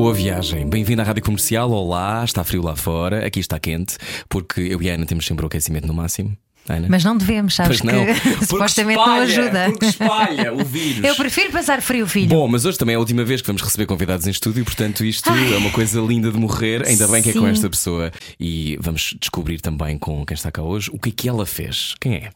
[0.00, 1.70] Boa viagem, bem-vindo à Rádio Comercial.
[1.70, 3.98] Olá, está frio lá fora, aqui está quente,
[4.30, 6.34] porque eu e a Ana temos sempre o aquecimento no máximo.
[6.66, 6.86] Ana?
[6.88, 8.14] Mas não devemos, sabes Pois não, que
[8.46, 9.70] supostamente espalha, não ajuda.
[9.72, 11.04] Porque espalha o vírus.
[11.04, 12.28] Eu prefiro passar frio, filho.
[12.28, 15.04] Bom, mas hoje também é a última vez que vamos receber convidados em estúdio, portanto,
[15.04, 16.82] isto é uma coisa linda de morrer.
[16.88, 18.10] Ainda bem que é com esta pessoa.
[18.40, 21.94] E vamos descobrir também com quem está cá hoje o que é que ela fez.
[22.00, 22.30] Quem é?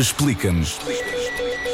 [0.00, 0.80] Explica-nos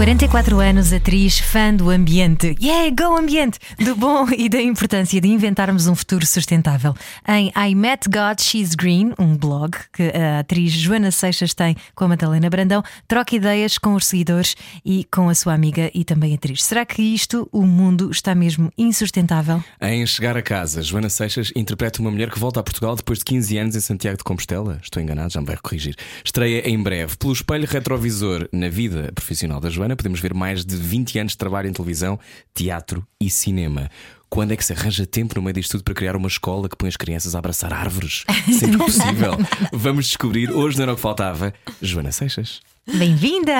[0.00, 2.56] 44 anos, atriz, fã do ambiente.
[2.58, 3.58] Yeah, go ambiente!
[3.78, 6.94] Do bom e da importância de inventarmos um futuro sustentável.
[7.28, 12.06] Em I Met God She's Green, um blog que a atriz Joana Seixas tem com
[12.06, 16.32] a Madalena Brandão, troca ideias com os seguidores e com a sua amiga e também
[16.32, 16.64] atriz.
[16.64, 19.62] Será que isto, o mundo, está mesmo insustentável?
[19.82, 23.26] Em Chegar a Casa, Joana Seixas interpreta uma mulher que volta a Portugal depois de
[23.26, 24.80] 15 anos em Santiago de Compostela.
[24.82, 25.94] Estou enganado, já me vai corrigir.
[26.24, 27.18] Estreia em breve.
[27.18, 31.38] Pelo espelho retrovisor na vida profissional da Joana, podemos ver mais de 20 anos de
[31.38, 32.18] trabalho em televisão,
[32.54, 33.90] teatro e cinema.
[34.28, 36.76] Quando é que se arranja tempo no meio disto tudo para criar uma escola que
[36.76, 38.24] põe as crianças a abraçar árvores?
[38.58, 39.32] Sempre possível.
[39.72, 41.52] Vamos descobrir hoje não era o que faltava.
[41.82, 42.60] Joana Seixas.
[42.88, 43.52] Bem-vinda!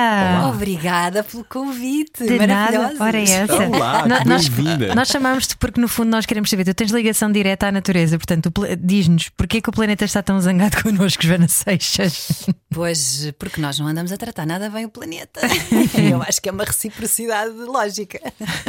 [0.53, 2.25] Obrigada pelo convite.
[2.25, 3.67] De nada, ora é essa.
[3.67, 4.93] Olá, nós, bem-vinda.
[4.95, 6.65] nós chamamos-te porque no fundo nós queremos saber.
[6.65, 10.75] Tu tens ligação direta à natureza, portanto, diz-nos porquê que o planeta está tão zangado
[10.83, 12.45] connosco, Joana Seixas.
[12.71, 15.39] Pois, porque nós não andamos a tratar nada bem o planeta.
[15.97, 18.19] Eu acho que é uma reciprocidade lógica.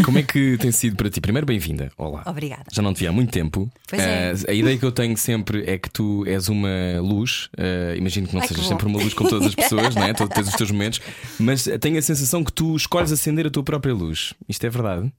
[0.05, 1.21] Como é que tem sido para ti?
[1.21, 1.91] Primeiro, bem-vinda.
[1.97, 2.23] Olá.
[2.27, 2.65] Obrigada.
[2.71, 3.71] Já não te vi há muito tempo.
[3.89, 4.33] Pois é.
[4.33, 6.69] Eh, a ideia que eu tenho sempre é que tu és uma
[7.01, 7.49] luz.
[7.59, 10.13] eh, imagino que não Ai, sejas sempre uma luz como todas as pessoas, não é?
[10.43, 11.01] Tens os teus momentos.
[11.39, 14.35] Mas tenho a sensação que tu escolhes acender a tua própria luz.
[14.49, 15.13] Isto é verdade?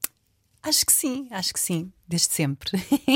[0.62, 1.92] Acho que sim, acho que sim.
[2.08, 2.70] Desde sempre.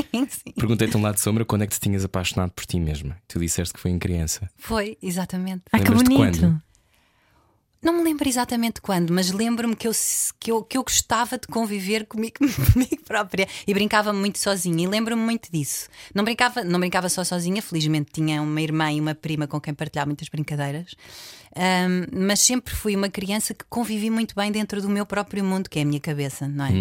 [0.55, 3.17] Perguntei-te um lado de sombra quando é que te tinhas apaixonado por ti mesma.
[3.27, 4.49] Tu disseste que foi em criança.
[4.55, 5.63] Foi, exatamente.
[5.71, 6.15] Ah, que bonito!
[6.15, 6.61] quando?
[7.81, 9.91] Não me lembro exatamente quando, mas lembro-me que eu,
[10.37, 12.35] que, eu, que eu gostava de conviver comigo,
[12.73, 14.83] comigo própria e brincava muito sozinha.
[14.83, 15.87] E lembro-me muito disso.
[16.13, 19.73] Não brincava, não brincava só sozinha, felizmente tinha uma irmã e uma prima com quem
[19.73, 20.93] partilhar muitas brincadeiras.
[21.55, 25.69] Ahm, mas sempre fui uma criança que convivi muito bem dentro do meu próprio mundo,
[25.69, 26.71] que é a minha cabeça, não é?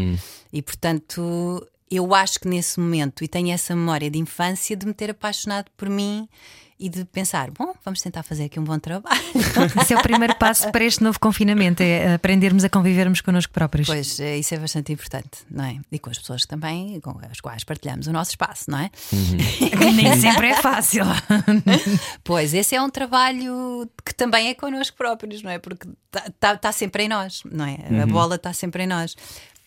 [0.52, 4.92] E portanto, eu acho que nesse momento, e tenho essa memória de infância, de me
[4.92, 6.28] ter apaixonado por mim
[6.78, 9.20] e de pensar: bom, vamos tentar fazer aqui um bom trabalho.
[9.80, 13.86] Esse é o primeiro passo para este novo confinamento: é aprendermos a convivermos connosco próprios.
[13.86, 15.78] Pois, eh, isso é bastante importante, não é?
[15.90, 18.90] E com as pessoas que também, com as quais partilhamos o nosso espaço, não é?
[19.92, 21.04] Nem sempre é fácil.
[22.22, 25.58] Pois, esse é um trabalho que também é connosco próprios, não é?
[25.58, 28.02] Porque está tá, tá sempre em nós, não é?
[28.02, 29.16] A bola está sempre em nós.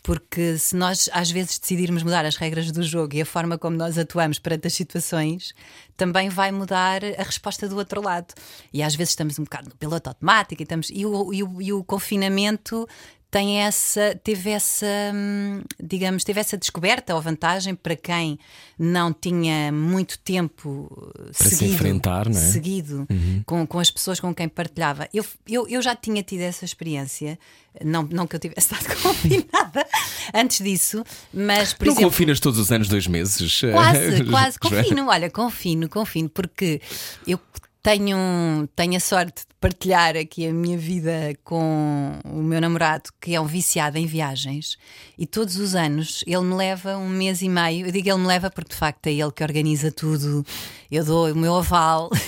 [0.03, 3.78] Porque se nós às vezes decidirmos mudar as regras do jogo e a forma como
[3.78, 5.53] nós atuamos perante as situações,
[5.95, 8.34] também vai mudar a resposta do outro lado.
[8.73, 11.62] E às vezes estamos um bocado no piloto automático e, estamos, e, o, e, o,
[11.62, 12.88] e o confinamento
[13.31, 18.38] tem essa, teve essa, hum, digamos, teve essa descoberta ou vantagem para quem
[18.78, 22.44] não tinha muito tempo eh, Para se seguido, enfrentar, não é?
[22.44, 23.08] seguido
[23.46, 25.08] com, com as pessoas com quem partilhava.
[25.14, 27.40] Eu, eu, eu já tinha tido essa experiência,
[27.81, 29.88] não, não que eu tivesse estado confinada
[30.34, 31.02] antes disso,
[31.34, 32.12] mas por não exemplo.
[32.12, 33.62] confinas todos os anos, dois meses?
[33.62, 36.81] Quase, quase, confino, olha, confino, confino, porque
[37.25, 37.40] eu
[37.84, 43.34] tenho, tenho a sorte de partilhar aqui a minha vida com o meu namorado, que
[43.34, 44.78] é um viciado em viagens,
[45.18, 47.88] e todos os anos ele me leva um mês e meio.
[47.88, 50.46] Eu digo ele me leva porque de facto é ele que organiza tudo,
[50.92, 52.09] eu dou o meu aval.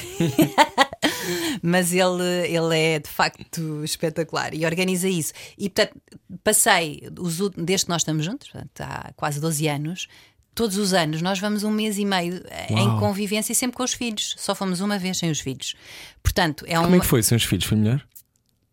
[1.61, 5.33] Mas ele, ele é de facto espetacular e organiza isso.
[5.57, 5.97] E portanto,
[6.43, 7.03] passei,
[7.57, 10.07] desde que nós estamos juntos, portanto, há quase 12 anos,
[10.55, 12.99] todos os anos nós vamos um mês e meio em Uau.
[12.99, 14.35] convivência e sempre com os filhos.
[14.37, 15.75] Só fomos uma vez sem os filhos.
[16.21, 16.97] Portanto, é Como uma.
[16.97, 17.21] é que foi?
[17.23, 17.65] Sem os filhos?
[17.65, 18.03] Foi melhor?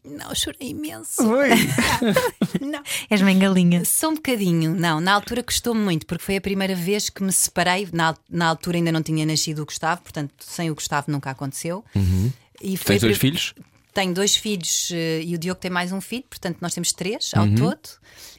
[0.03, 1.23] Não, chorei imenso.
[2.61, 2.83] não.
[3.11, 3.85] És bem galinha.
[3.85, 5.01] Só um bocadinho, não.
[5.01, 7.89] Na altura custou-me muito, porque foi a primeira vez que me separei.
[7.93, 11.85] Na, na altura ainda não tinha nascido o Gustavo, portanto, sem o Gustavo nunca aconteceu.
[12.63, 13.55] E foi Tens dois filhos?
[13.93, 17.33] tenho dois filhos eh, e o Diogo tem mais um filho, portanto nós temos três
[17.35, 17.55] ao Uhum.
[17.57, 17.81] todo.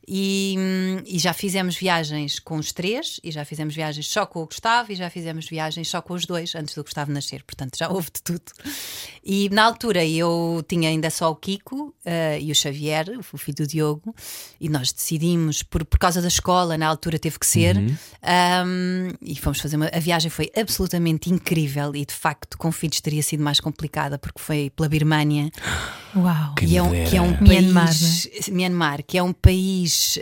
[0.07, 0.55] E,
[1.05, 4.91] e já fizemos viagens com os três, e já fizemos viagens só com o Gustavo,
[4.91, 7.43] e já fizemos viagens só com os dois antes do Gustavo nascer.
[7.43, 8.51] Portanto, já houve de tudo.
[9.23, 13.57] E na altura eu tinha ainda só o Kiko eh, e o Xavier, o filho
[13.57, 14.15] do Diogo,
[14.59, 19.35] e nós decidimos, por, por causa da escola, na altura teve que ser, um, e
[19.35, 19.87] fomos fazer uma.
[19.93, 24.39] A viagem foi absolutamente incrível, e de facto com filhos teria sido mais complicada, porque
[24.39, 25.51] foi pela Birmânia.
[26.15, 26.55] Uau!
[26.55, 30.17] Que E é um, que é um Myanmar, país, Myanmar, que é um país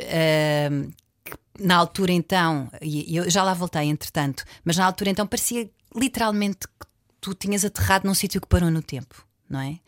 [0.68, 0.90] ahm,
[1.24, 5.26] que na altura então, e e eu já lá voltei entretanto, mas na altura então
[5.28, 6.88] parecia literalmente que
[7.20, 9.80] tu tinhas aterrado num sítio que parou no tempo, não é?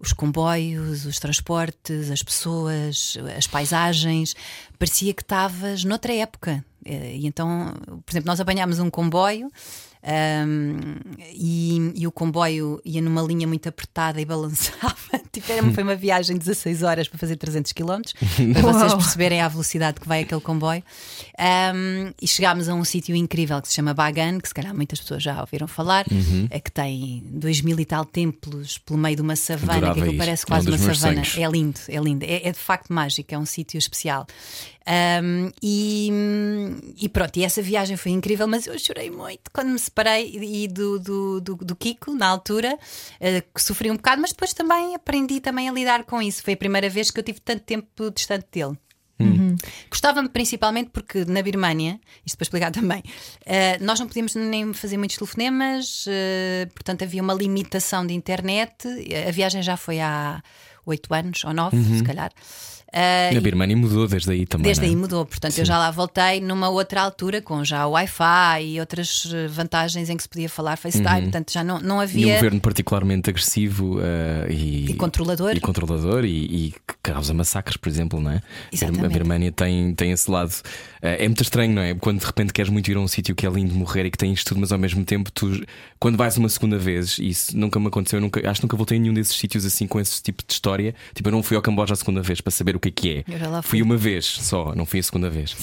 [0.00, 4.34] Os comboios, os transportes, as pessoas, as paisagens,
[4.78, 6.64] parecia que estavas noutra época.
[6.84, 7.72] Eh, E então,
[8.04, 9.48] por exemplo, nós apanhámos um comboio
[10.02, 10.96] ahm,
[11.32, 14.94] e, e o comboio ia numa linha muito apertada e balançava.
[15.30, 18.00] Tipo, era- foi uma viagem de 16 horas para fazer 300 km,
[18.52, 20.82] para vocês perceberem a velocidade que vai aquele comboio.
[21.38, 25.00] Ahm, e chegámos a um sítio incrível que se chama Bagan, que se calhar muitas
[25.00, 26.04] pessoas já ouviram falar,
[26.50, 30.16] é que tem 2 mil e tal templos pelo meio de uma savana, Adorava que
[30.16, 31.24] parece É um quase dos uma savana.
[31.24, 31.38] sonhos.
[31.38, 32.24] É lindo, é lindo.
[32.24, 34.26] É, é de facto mágico, é um sítio especial.
[34.86, 36.10] Ahm, e,
[37.00, 40.68] e pronto, e essa viagem foi incrível, mas eu chorei muito quando me separei e
[40.68, 42.78] do, do, do, do Kiko, na altura,
[43.20, 46.42] eh, que sofri um bocado, mas depois também aprendi também a lidar com isso.
[46.42, 48.76] Foi a primeira vez que eu tive tanto tempo distante dele.
[49.88, 53.02] Gostava-me principalmente porque na Birmânia, isto para explicar também,
[53.46, 58.88] eh, nós não podíamos nem fazer muitos telefonemas, eh, portanto havia uma limitação de internet.
[59.28, 60.42] A viagem já foi há
[60.84, 62.32] oito anos ou nove, se calhar.
[62.92, 64.64] Eh, Na Birmania mudou desde aí também.
[64.64, 64.88] Desde é?
[64.88, 68.80] aí mudou, portanto eu já lá voltei numa outra altura com já o Wi-Fi e
[68.80, 72.00] outras eh, vantagens em que se podia falar FaceTime, portanto já não, não E um
[72.00, 72.34] havia.
[72.34, 75.56] governo particularmente agressivo eh, e, E controlador.
[75.56, 78.42] E controlador e, e que causa massacres, por exemplo, não é?
[78.70, 79.06] Exatamente.
[79.06, 80.52] A Birmania tem, tem esse lado.
[81.00, 81.94] Eh, é muito estranho, não é?
[81.94, 84.18] Quando de repente queres muito ir a um sítio que é lindo morrer e que
[84.18, 85.64] tem isto tudo, mas ao mesmo tempo tu,
[85.98, 88.98] quando vais uma segunda vez, isso nunca me aconteceu, eu nunca, acho que nunca voltei
[88.98, 90.94] a nenhum desses sítios assim com esse tipo de história.
[91.14, 93.24] Tipo, eu não fui ao Camboja a segunda vez para saber o que é que
[93.28, 93.62] é.
[93.62, 95.54] Fui uma vez só, não fui a segunda vez.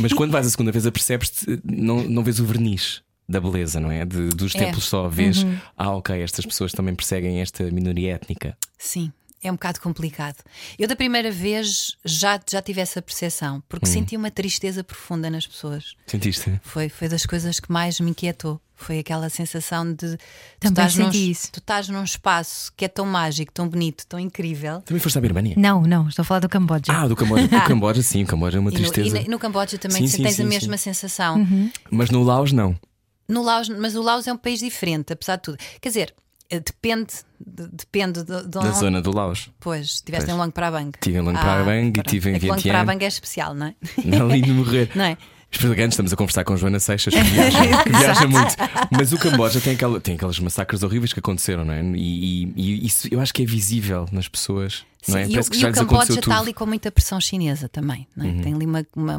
[0.00, 3.90] Mas quando vais a segunda vez, apercebes-te, não, não vês o verniz da beleza, não
[3.90, 4.04] é?
[4.06, 4.58] De- dos É.
[4.58, 5.44] templos só vês,
[5.76, 8.56] ah, ok, estas pessoas também perseguem esta minoria étnica.
[8.78, 10.36] Sim, é um bocado complicado.
[10.78, 15.46] Eu da primeira vez já, já tive essa percepção, porque senti uma tristeza profunda nas
[15.46, 15.94] pessoas.
[16.06, 16.58] Sentiste?
[16.62, 18.58] Foi, foi das coisas que mais me inquietou.
[18.80, 20.18] Foi aquela sensação de tu
[20.60, 21.50] Também estás, num, senti isso.
[21.52, 24.80] tu estás num espaço que é tão mágico, tão bonito, tão incrível.
[24.82, 25.54] Também foste à Birmania?
[25.56, 26.84] Não, não, estou a falar do Camboja.
[26.88, 27.44] Ah, do Camboja.
[27.52, 29.18] O Camboja, sim, o Camboja é uma E no, tristeza.
[29.18, 30.48] e no- no Camboja também Sim, se- sim, tens sim, a sim.
[30.48, 31.44] mesma sensação.
[31.90, 32.78] Mas no Laos, não.
[33.28, 35.58] No Laos, mas o Laos é um país diferente, apesar de tudo.
[35.80, 36.14] Quer dizer,
[36.48, 37.12] eh, depende,
[37.44, 38.78] de- depende de, de Da onde.
[38.78, 39.50] zona do Laos.
[39.60, 40.92] Pois, estiveste em Long Prabang.
[40.94, 42.06] Estive em Luang Prabang e pronto.
[42.06, 42.78] estive em É que Long Vientiane.
[42.78, 43.74] Prabang é especial, não é?
[44.04, 44.90] Não, lindo morrer.
[44.96, 45.18] Não é?
[45.50, 48.54] Esfregante, estamos a conversar com Joana Seixas, que viaja, que viaja muito.
[48.90, 51.82] Mas o Camboja tem, aquela, tem aqueles massacres horríveis que aconteceram, não é?
[51.82, 55.24] E, e- isso eu acho que é visível nas pessoas, não é?
[55.24, 56.34] Sim, e que e já o Camboja está.
[56.34, 56.42] Uhum.
[56.42, 58.06] ali com muita pressão chinesa também.
[58.18, 58.42] É?
[58.42, 59.16] Tem ali uma, uma,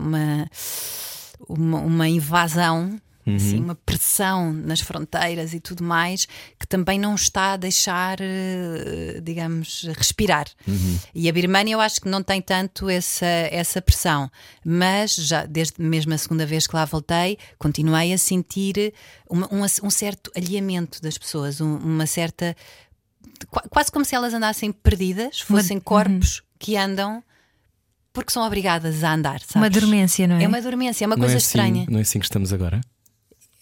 [1.47, 2.99] uma- uma invasão.
[3.29, 3.35] Uhum.
[3.35, 6.27] assim, uma pressão nas fronteiras e tudo mais
[6.59, 10.47] que também não está a deixar, eh, digamos, respirar.
[10.67, 10.99] Uhum.
[11.13, 14.29] E a Birmânia eu acho que não tem tanto essa, essa pressão,
[14.65, 18.93] mas já desde mesmo a segunda vez que lá voltei, continuei a sentir
[19.29, 22.55] uma- um, um certo alheamento das pessoas, um- uma certa
[23.49, 27.23] qua- quase como se elas andassem perdidas, fossem corpos que andam
[28.11, 29.39] porque são obrigadas a andar.
[29.39, 29.55] Sabes?
[29.55, 30.43] Uma dormência, não é?
[30.43, 31.85] É uma dormência, é uma Não coisa é assim, estranha.
[31.89, 32.81] Não é assim que estamos agora?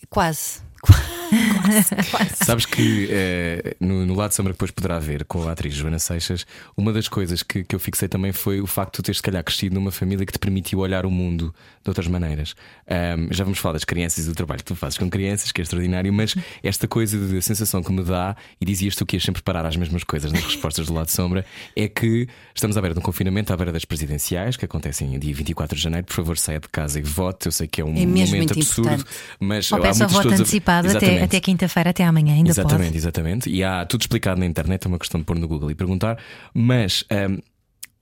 [0.09, 0.62] Quase.
[2.45, 6.00] Sabes que eh, no, no lado sombra que depois poderá ver com a atriz Joana
[6.00, 6.45] Seixas,
[6.76, 9.24] uma das coisas que, que eu fixei também foi o facto de tu teres, se
[9.24, 12.56] calhar, crescido numa família que te permitiu olhar o mundo de outras maneiras.
[12.90, 15.62] Ahm, já vamos falar das crianças e do trabalho que tu fazes com crianças, que
[15.62, 19.16] é extraordinário, mas esta coisa de a sensação que me dá, e dizias tu que
[19.16, 21.45] ias sempre parar às mesmas coisas nas respostas do lado sombra,
[21.76, 25.19] é que estamos à beira de um confinamento, à beira das presidenciais, que acontecem em
[25.19, 26.06] dia 24 de janeiro.
[26.06, 27.47] Por favor, saia de casa e vote.
[27.47, 29.09] Eu sei que é um É momento muito absurdo, importante.
[29.40, 31.24] mas Ou há peça muitas voto a- antecipado até, Exatamente.
[31.57, 32.97] Quinta-feira, até amanhã, ainda Exatamente, pode.
[32.97, 33.49] exatamente.
[33.49, 36.18] E há tudo explicado na internet, é uma questão de pôr no Google e perguntar.
[36.54, 37.40] Mas, ahm,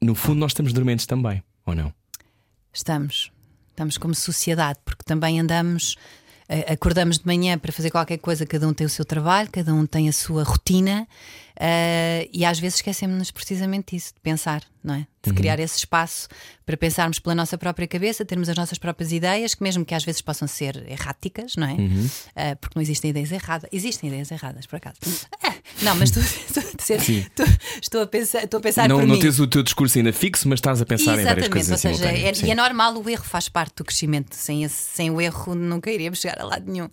[0.02, 1.94] no fundo, nós estamos dormentes também, ou não?
[2.74, 3.32] Estamos.
[3.70, 5.96] Estamos como sociedade, porque também andamos,
[6.50, 9.74] eh, acordamos de manhã para fazer qualquer coisa, cada um tem o seu trabalho, cada
[9.74, 11.08] um tem a sua rotina,
[11.60, 15.08] eh, e às vezes esquecemos-nos precisamente disso, de pensar, não é?
[15.26, 16.28] De criar esse espaço
[16.68, 20.04] para pensarmos pela nossa própria cabeça, termos as nossas próprias ideias, que mesmo que às
[20.06, 21.76] vezes possam ser erráticas, não é?
[22.36, 23.68] Eh, porque não existem ideias erradas.
[23.74, 24.98] Existem ideias erradas, por acaso.
[25.44, 26.20] Eh, Não, mas tu,
[26.54, 26.62] tu-
[27.36, 29.20] tu- estou, a pensar, estou a pensar não por não mim.
[29.22, 31.78] tens o teu discurso ainda fixo, mas estás a pensar em várias Exatamente, coisas ou
[31.78, 34.36] seja, é, e é normal, o erro faz parte do crescimento.
[34.36, 36.88] Sem, esse- sem o erro nunca iríamos chegar a lado nenhum.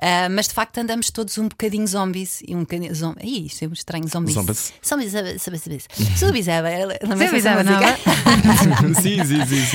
[0.00, 2.92] Ah, mas de facto andamos todos um bocadinho zombies e um bocadinho.
[2.94, 3.14] Zom...
[3.22, 4.34] Ih, isto é muito zombies.
[4.34, 4.72] Zombies.
[4.86, 5.88] Zombies, zombies, zombies, zombies.
[6.18, 9.00] Zombies, é, lembra-se Zombies, dessa é, não música?
[9.02, 9.66] sim, sim, sim,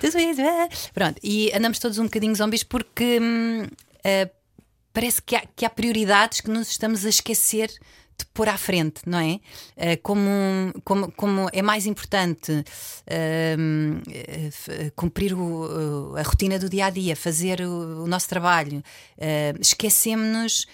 [0.00, 0.10] sim.
[0.10, 0.68] Zombies, é.
[0.94, 3.66] Pronto, e andamos todos um bocadinho zombies porque hum,
[4.04, 4.28] ah,
[4.92, 7.68] parece que há, que há prioridades que nos estamos a esquecer
[8.18, 9.38] de pôr à frente, não é?
[9.76, 10.24] Ah, como,
[10.84, 12.50] como, como é mais importante
[13.58, 18.82] hum, eh, cumprir o- a rotina do dia a dia, fazer o, o nosso trabalho,
[19.20, 20.66] ah, esquecemos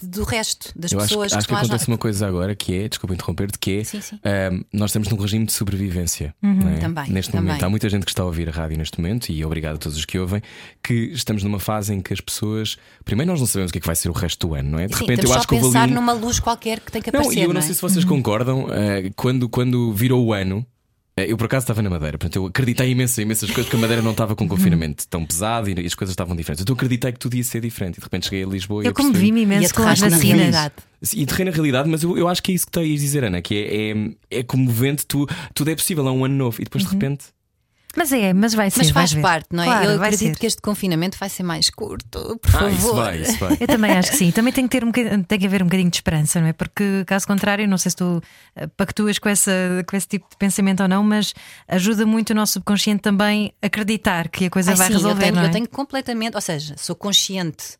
[0.00, 2.26] de- do resto das Eu acho, pessoas acho que estão às acontece no- uma coisa
[2.26, 4.18] agora que é, desculpa interromper-te, que é Sim, sim.
[4.24, 6.34] ahm, nós estamos num regime de sobrevivência.
[6.42, 6.78] não é?
[6.78, 7.46] Também, Neste também.
[7.48, 7.62] momento.
[7.64, 9.98] Há muita gente que está a ouvir a rádio neste momento, e obrigado a todos
[9.98, 10.40] os que ouvem,
[10.82, 12.76] que estamos numa fase em que as pessoas.
[13.04, 14.78] Primeiro, nós não sabemos o que é que vai ser o resto do ano, não
[14.78, 14.86] é?
[14.86, 17.02] De Sim, repente, eu acho que a houve pensar um- numa luz qualquer que tem
[17.02, 17.40] que Não, aparecer.
[17.40, 17.74] e eu não não sei é?
[17.74, 20.64] se vocês concordam, eh, quando, quando virou o ano.
[21.16, 23.76] Eh, Eu por acaso estava na Madeira, portanto eu acreditei imenso em imensas coisas, porque
[23.76, 26.62] a Madeira não estava com confinamento tão pesado e as coisas estavam diferentes.
[26.62, 28.86] Então eu acreditei que tudo ia ser diferente e de repente cheguei a Lisboa e
[28.86, 30.70] Eu percebi- comovi-me E imenso com as vacinas.
[31.14, 33.24] E terreno na realidade, mas eu, eu acho que é isso que tu ias dizer,
[33.24, 36.64] Ana, que é, é, é comovente, tu, tudo é possível, é um ano novo e
[36.64, 37.24] depois de repente.
[37.96, 38.78] Mas é, mas vai ser.
[38.78, 39.22] Mas vais faz ver.
[39.22, 39.66] parte, não é?
[39.66, 40.38] Claro, eu acredito ser.
[40.38, 42.72] que este confinamento vai ser mais curto, por Ah, favor.
[42.72, 43.56] isso vai, isso vai.
[43.60, 44.30] Eu também acho que sim.
[44.30, 46.52] Também tem que, ter um tem que haver um bocadinho de esperança, não é?
[46.52, 48.20] Porque, caso contrário, não sei se tu
[48.56, 49.52] eh, pactuas com, essa,
[49.88, 51.34] com esse tipo de pensamento ou não, mas
[51.68, 55.14] ajuda muito o nosso subconsciente também a acreditar que a coisa Ah, vai sim, resolver.
[55.16, 55.46] eu, tenho, não é?
[55.46, 57.76] eu tenho completamente, ou seja, sou consciente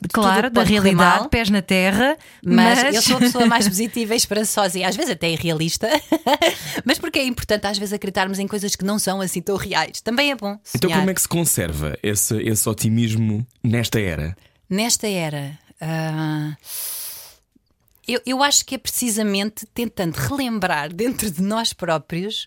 [0.00, 3.66] de Claro, da realidade, mal, pés na terra, mas, mas, eu sou a pessoa mais
[3.68, 5.88] positiva e esperançosa e às vezes até irrealista.
[6.84, 10.00] mas porque é importante às vezes acreditarmos em coisas que não são assim tão reais.
[10.00, 10.58] Também é bom.
[10.74, 11.00] Então, sonhar.
[11.00, 14.36] como é que se conserva esse, esse otimismo nesta era?
[14.68, 16.56] Nesta era, ah,
[18.06, 22.46] eu, eu acho que é precisamente tentando relembrar dentro de nós próprios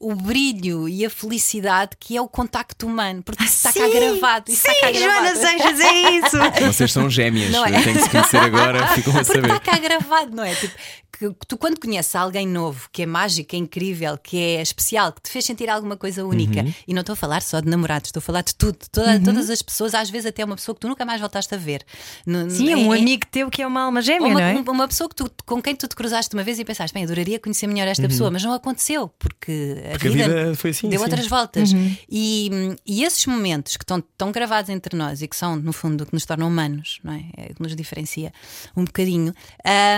[0.00, 3.92] o brilho e a felicidade que é o contacto humano, porque isso está cá Sim,
[3.92, 4.50] gravado.
[4.52, 5.38] Isso sim, está cá Joana gravado.
[5.40, 6.36] Seixas, é isso.
[6.66, 7.78] Vocês são gêmeas, Não é?
[7.78, 9.50] eu tenho que se conhecer agora, ficam a Porque saber.
[9.50, 10.54] está cá gravado, não é?
[10.54, 10.74] Tipo,
[11.18, 15.12] que tu, quando conheces alguém novo que é mágico, que é incrível, que é especial,
[15.12, 16.74] que te fez sentir alguma coisa única, Uhum.
[16.86, 19.50] e não estou a falar só de namorados, estou a falar de tudo, toda- todas
[19.50, 21.84] as pessoas, às vezes até uma pessoa que tu nunca mais voltaste a ver.
[22.26, 24.54] No- Sim, em- um em- amigo teu que é uma alma gêmea, uma, não é?
[24.54, 27.04] um- uma pessoa que tu- com quem tu te cruzaste uma vez e pensaste, bem,
[27.04, 29.92] adoraria conhecer melhor esta pessoa, mas não aconteceu, porque, a, Uhum.
[29.92, 31.04] Porque a vida vida foi assim, deu sim.
[31.04, 31.72] outras voltas.
[31.72, 31.96] Uhum.
[32.08, 32.50] E,
[32.86, 36.12] e esses momentos que estão tão gravados entre nós e que são, no fundo, que
[36.14, 37.24] nos tornam humanos, não é?
[37.36, 38.32] É o que nos diferencia
[38.76, 39.34] um bocadinho.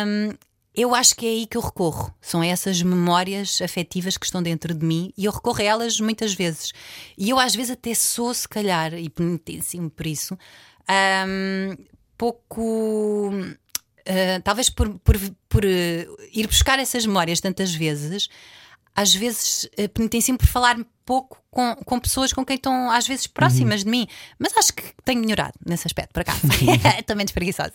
[0.06, 0.34] hum,
[0.74, 2.14] eu acho que é aí que eu recorro.
[2.20, 6.32] São essas memórias afetivas que estão dentro de mim e eu recorro a elas muitas
[6.32, 6.72] vezes.
[7.18, 10.38] E eu, às vezes, até sou, se calhar, e penitencio por isso,
[10.88, 11.76] hum,
[12.16, 13.30] pouco.
[14.00, 15.16] Uh, talvez por, por,
[15.48, 18.28] por, uh, ir buscar essas memórias tantas vezes,
[18.94, 23.26] às vezes uh, penitencio por falar pouco com, com pessoas com quem estão às vezes
[23.26, 24.06] próximas de mim,
[24.38, 26.40] mas acho que tenho melhorado nesse aspecto, por acaso.
[26.98, 27.72] Estou menos preguiçosa.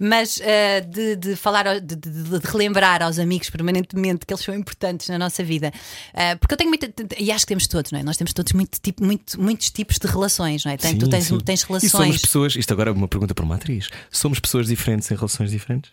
[0.00, 4.54] Mas uh, de, de falar, de, de- de relembrar aos amigos permanentemente que eles são
[4.54, 5.70] importantes na nossa vida,
[6.14, 6.92] Uh, porque eu tenho muita.
[7.18, 8.02] E acho que temos todos, não é?
[8.02, 10.76] Nós temos todos muito, tipo, muito, muitos tipos de relações, não é?
[10.76, 11.38] Tem- tu Sim, tens, sim.
[11.38, 12.20] tens E somos relações.
[12.20, 13.88] pessoas, isto agora é uma pergunta para uma atriz.
[14.10, 15.90] Somos pessoas diferentes em relações diferentes?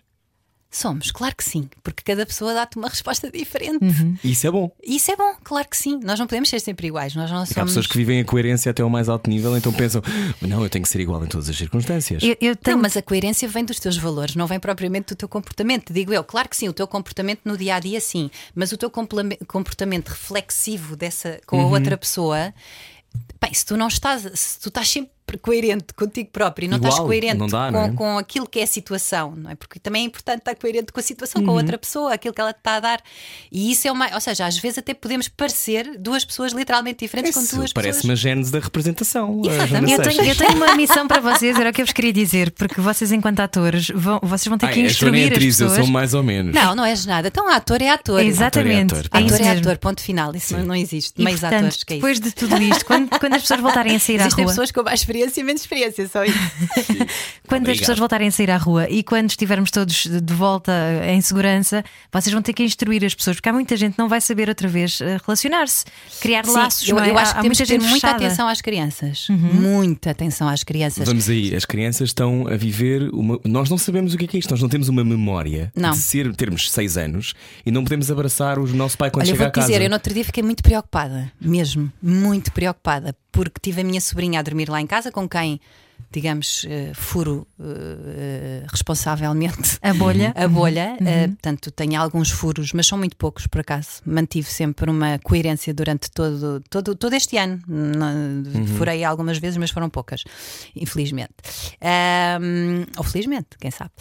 [0.69, 3.79] Somos, claro que sim, porque cada pessoa dá-te uma resposta diferente.
[4.23, 4.69] E isso é bom.
[4.83, 5.97] Isso é bom, claro que sim.
[6.03, 7.15] Nós não podemos ser sempre iguais.
[7.15, 7.69] Nós não Porque há somos.
[7.71, 10.01] pessoas que vivem a coerência até ao mais alto nível, então pensam,
[10.41, 12.21] não, eu tenho que ser igual em todas as circunstâncias.
[12.21, 15.15] Eu, eu tenho Não, mas a coerência vem dos teus valores, não vem propriamente do
[15.15, 15.93] teu comportamento.
[15.93, 18.77] Digo eu, claro que sim, o teu comportamento no dia a dia, sim, mas o
[18.77, 21.71] teu comportamento reflexivo dessa com a Uhum.
[21.71, 22.53] outra pessoa,
[23.41, 26.91] bem, se tu não estás, se tu estás sempre coerente contigo próprio e não Igual,
[26.91, 27.91] estás coerente não dá, com, não é?
[27.91, 29.55] com aquilo que é a situação, não é?
[29.55, 31.47] Porque também é importante estar coerente com a situação, Uhum.
[31.47, 33.01] com a outra pessoa, aquilo que ela te está a dar.
[33.51, 37.33] E isso é uma, ou seja, às vezes até podemos parecer duas pessoas literalmente diferentes
[37.33, 38.05] com Isso duas parece pessoas.
[38.09, 39.41] uma gênese da representação.
[39.43, 39.93] Exatamente.
[39.93, 42.51] Eu tenho, eu tenho uma missão para vocês, era o que eu vos queria dizer,
[42.51, 45.31] porque vocês, enquanto atores, vão, vocês vão ter que Ai, a Joana é instruir as
[45.31, 45.85] atriz, eu pessoas.
[45.85, 46.53] sou mais ou menos.
[46.53, 47.27] Não, não és nada.
[47.27, 48.21] Então, ator é ator.
[48.21, 48.93] Exatamente.
[48.93, 49.19] Ator é ator.
[49.21, 50.35] é Ator é ator, ponto final.
[50.35, 51.13] Isso não, não existe.
[51.17, 52.05] E, Meios portanto, atores, que é isso.
[52.05, 54.71] depois de tudo isto, quando, quando as pessoas voltarem a sair à Existem rua, pessoas
[54.71, 56.37] com mais experiência e menos experiência, só isso.
[57.47, 57.79] quando as Obrigado.
[57.79, 60.71] pessoas voltarem a sair à rua e quando estivermos todos de volta
[61.07, 64.09] em segurança, vocês vão ter que instruir as pessoas, porque há muita gente que não
[64.09, 65.85] vai saber outra vez eh, relacionar-se,
[66.21, 66.87] criar Sim, laços.
[66.87, 67.09] eu, é?
[67.09, 69.29] eu Há- acho que há temos que ter muita atenção às crianças.
[69.29, 69.37] Uhum.
[69.37, 71.07] Muita atenção às crianças.
[71.07, 73.39] Vamos aí, as crianças estão a viver uma.
[73.45, 75.91] Nós não sabemos o que é, que é isto, nós não temos uma memória Não.
[75.91, 77.33] de ser, termos seis anos
[77.65, 79.67] e não podemos abraçar o nosso pai quando Olha, eu chega a casa.
[79.67, 84.01] dizer, eu no outro dia fiquei muito preocupada, mesmo, muito preocupada, porque tive a minha
[84.01, 85.59] sobrinha a dormir lá em casa, com quem
[86.11, 90.31] digamos, eh, furo eh, responsavelmente A bolha.
[90.37, 90.95] a bolha.
[91.05, 94.01] eh, portanto, tenho alguns furos, mas são muito poucos, por acaso.
[94.05, 97.59] Mantive sempre uma coerência durante todo, todo, todo este ano.
[97.67, 100.23] Não- Furei algumas vezes, mas foram poucas,
[100.75, 101.33] infelizmente.
[102.97, 103.91] Ou felizmente, quem sabe.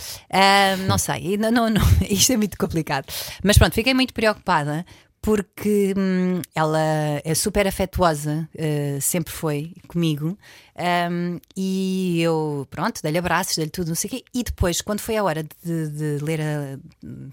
[0.87, 3.07] Não sei, não, não, não, isto é muito complicado.
[3.43, 4.85] Mas pronto, fiquei muito preocupada.
[5.27, 6.79] Porque hum, ela
[7.25, 10.39] é super afetuosa, eh, sempre foi comigo,
[10.79, 14.25] Ahm, e eu, pronto, dei-lhe abraços, dei-lhe tudo, não sei o quê.
[14.35, 16.79] E depois, quando foi a hora de, de ler, a-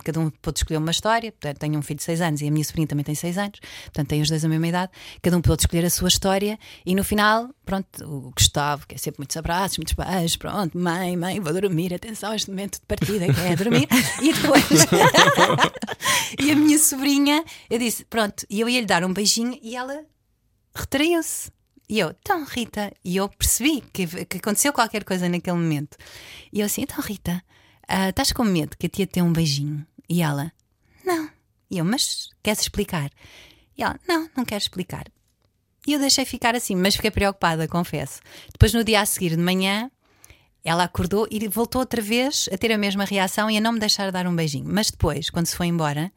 [0.03, 1.31] cada um pôde escolher uma história.
[1.31, 3.59] Portanto, tenho um filho de 6 anos e a minha sobrinha também tem 6 anos,
[3.85, 4.91] portanto, têm os dois a mesma idade.
[5.21, 6.57] Cada um pôde escolher a sua história.
[6.85, 11.17] E no final, pronto, o Gustavo, que é sempre muitos abraços, muitos beijos, pronto, mãe,
[11.17, 13.87] mãe, vou dormir, atenção, este momento de partida que é dormir.
[14.21, 14.63] e depois,
[16.39, 19.75] e a minha sobrinha, eu disse, pronto, e eu ia lhe dar um beijinho e
[19.75, 20.03] ela
[20.73, 21.51] retraiu-se.
[21.93, 25.95] E eu, então Rita, e eu percebi que, que aconteceu qualquer coisa naquele momento.
[26.51, 27.39] E eu assim, então Rita,
[27.87, 29.85] ah, estás com medo que a tia te dê um beijinho?
[30.09, 30.51] E ela,
[31.05, 31.29] não.
[31.69, 33.11] E eu, mas queres explicar?
[33.77, 35.05] E ela, não, não quero explicar.
[35.85, 38.21] E eu deixei ficar assim, mas fiquei preocupada, confesso.
[38.51, 39.91] Depois, no dia a seguir de manhã,
[40.63, 43.79] ela acordou e voltou outra vez a ter a mesma reação e a não me
[43.79, 44.65] deixar dar um beijinho.
[44.67, 46.11] Mas depois, quando se foi embora,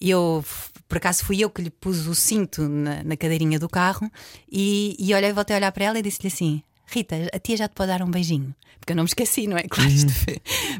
[0.00, 0.44] eu,
[0.88, 4.10] por acaso, fui eu que lhe pus o cinto na, na cadeirinha do carro
[4.50, 7.68] e, e olhei, voltei a olhar para ela e disse-lhe assim: Rita, a tia já
[7.68, 8.54] te pode dar um beijinho.
[8.78, 9.64] Porque eu não me esqueci, não é?
[9.68, 10.12] Claro, isto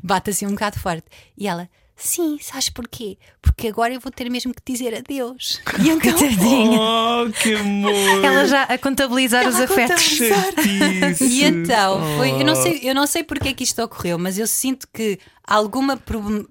[0.02, 1.06] bate assim um bocado forte.
[1.36, 1.68] E ela.
[1.98, 3.16] Sim, sabes porquê?
[3.40, 5.60] Porque agora eu vou ter mesmo que dizer adeus.
[5.82, 6.78] E então, Tadinha.
[6.78, 8.24] Oh, que amor!
[8.24, 10.02] Ela já a contabilizar os Ela a afetos.
[10.02, 11.24] Chatice.
[11.24, 12.56] E então, foi, eu, não Oh.
[12.62, 16.44] sei, eu não sei porque é que isto ocorreu, mas eu sinto que alguma problem,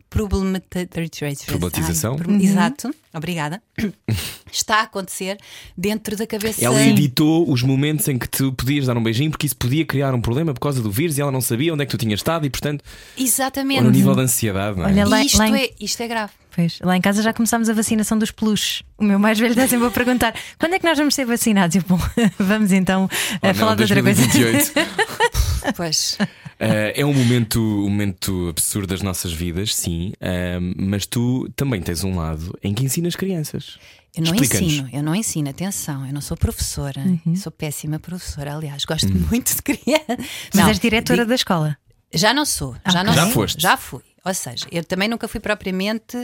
[1.46, 2.14] Problematização?
[2.14, 3.62] Ai, pro- Exato, obrigada.
[4.56, 5.38] Está a acontecer
[5.78, 6.64] dentro da cabeça.
[6.64, 10.14] Ela editou os momentos em que tu podias dar um beijinho porque isso podia criar
[10.16, 12.20] um problema por causa do vírus e ela não sabia onde é que tu tinhas
[12.20, 12.84] estado e, portanto,
[13.18, 13.80] Exatamente.
[13.80, 14.92] ou no nível de ansiedade, não é?
[14.92, 16.32] Olha lá- isto, lá em- é, isto é grave.
[16.56, 18.82] Pois, lá em casa já começámos a vacinação dos peluches.
[18.98, 21.76] O meu mais velho está sempre a perguntar quando é que nós vamos ser vacinados?
[21.76, 22.00] Eu, bom,
[22.40, 24.22] vamos então a Oh, não, falar de outra coisa.
[24.26, 24.72] 2028.
[25.76, 26.18] Pois.
[26.22, 31.82] Uh, é um momento, um momento absurdo das nossas vidas, sim, uh, mas tu também
[31.82, 33.78] tens um lado em que ensinas crianças.
[34.16, 37.36] Eu não ensino, eu não ensino, atenção, eu não sou professora, Uhum.
[37.36, 40.06] sou péssima professora, aliás, gosto muito de criança.
[40.08, 41.78] Mas Não, és diretora di- da escola.
[42.14, 43.32] Já não sou, já não Já sou.
[43.34, 43.62] foste?
[43.62, 44.02] Já fui.
[44.24, 46.18] Ou seja, eu também nunca fui propriamente,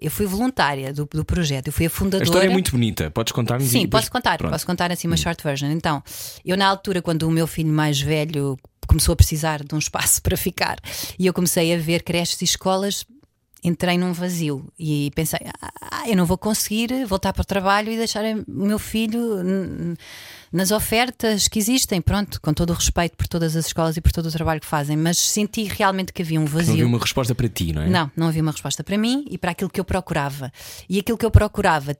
[0.00, 2.24] eu fui voluntária do, do projeto, eu fui a A fundadora.
[2.24, 4.52] história é muito bonita, podes contar-nos Sim, depois- posso contar, Pronto.
[4.52, 5.70] Posso contar assim uma short version.
[5.70, 6.02] Então,
[6.44, 10.20] eu na altura, quando o meu filho mais velho começou a precisar de um espaço
[10.22, 10.78] para ficar
[11.18, 13.04] e eu comecei a ver creches e escolas,
[13.62, 15.40] entrei num vazio e pensei:
[15.80, 19.42] ah, eu não vou conseguir voltar para o trabalho e deixar o meu filho
[20.52, 22.00] nas ofertas que existem.
[22.00, 24.66] Pronto, com todo o respeito por todas as escolas e por todo o trabalho que
[24.66, 26.72] fazem, mas senti realmente que havia um Não vazio.
[26.74, 27.88] havia uma resposta para ti, não é?
[27.88, 30.52] Não, não havia uma resposta para mim e para aquilo que eu procurava.
[30.88, 31.96] E aquilo que eu procurava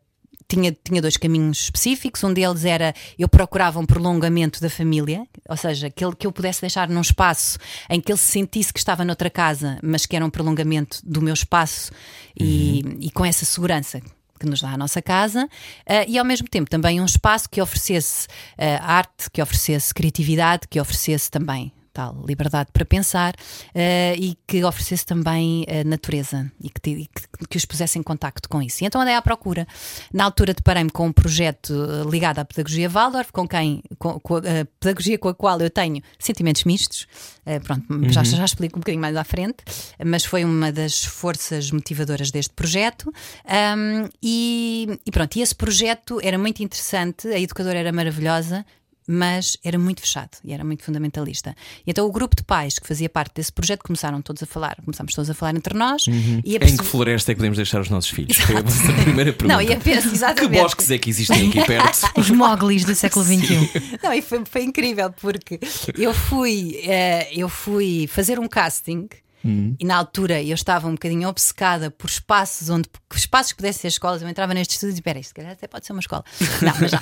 [0.48, 2.24] tinha, tinha dois caminhos específicos.
[2.24, 6.32] Um deles era eu procurava um prolongamento da família, ou seja, que, ele, que eu
[6.32, 7.58] pudesse deixar num espaço
[7.88, 11.20] em que ele se sentisse que estava noutra casa, mas que era um prolongamento do
[11.20, 11.92] meu espaço
[12.38, 14.00] e, e com essa segurança.
[14.40, 15.48] Que nos dá a nossa casa,
[15.84, 20.68] eh, e ao mesmo tempo também um espaço que oferecesse eh, arte, que oferecesse criatividade,
[20.70, 23.34] que oferecesse também tal liberdade para pensar
[23.74, 27.98] eh, e que oferecesse também eh, natureza e que, te- e que- que os pusesse
[27.98, 28.82] em contacto com isso.
[28.82, 29.66] E então andei à procura.
[30.12, 34.36] Na altura deparei-me com um projeto eh, ligado à pedagogia Waldorf, com quem com, com
[34.36, 37.06] a, a pedagogia com a qual eu tenho sentimentos mistos.
[37.46, 39.56] Eh, pronto, já, já explico um bocadinho mais à frente,
[40.04, 43.12] mas foi uma das forças motivadoras deste projeto.
[43.46, 48.64] Ahm, e, e pronto, e esse projeto era muito interessante, a educadora era maravilhosa
[49.10, 51.56] mas era muito fechado e era muito fundamentalista.
[51.86, 54.76] E então o grupo de pais que fazia parte desse projeto começaram todos a falar,
[54.84, 56.04] começámos todos a falar entre nós
[56.44, 58.36] e a Em que floresta é que podemos deixar os nossos filhos?
[58.36, 58.62] Foi a
[59.02, 59.46] primeira pergunta.
[59.54, 60.60] Não, e a pensar, Que exatamente.
[60.62, 62.10] bosques é que existem aqui perto?
[62.16, 63.98] Os moglis do século XXI.
[64.02, 65.58] Não, e foi, foi incrível porque
[65.96, 69.08] eu fui, eh, eu fui fazer um casting.
[69.44, 73.88] E na altura eu estava um bocadinho obcecada por espaços onde espaços que pudessem ser
[73.88, 74.20] escolas.
[74.20, 76.24] Eu entrava nestes estudos e espera, isto se calhar até pode ser uma escola.
[76.60, 77.00] Não, mas já.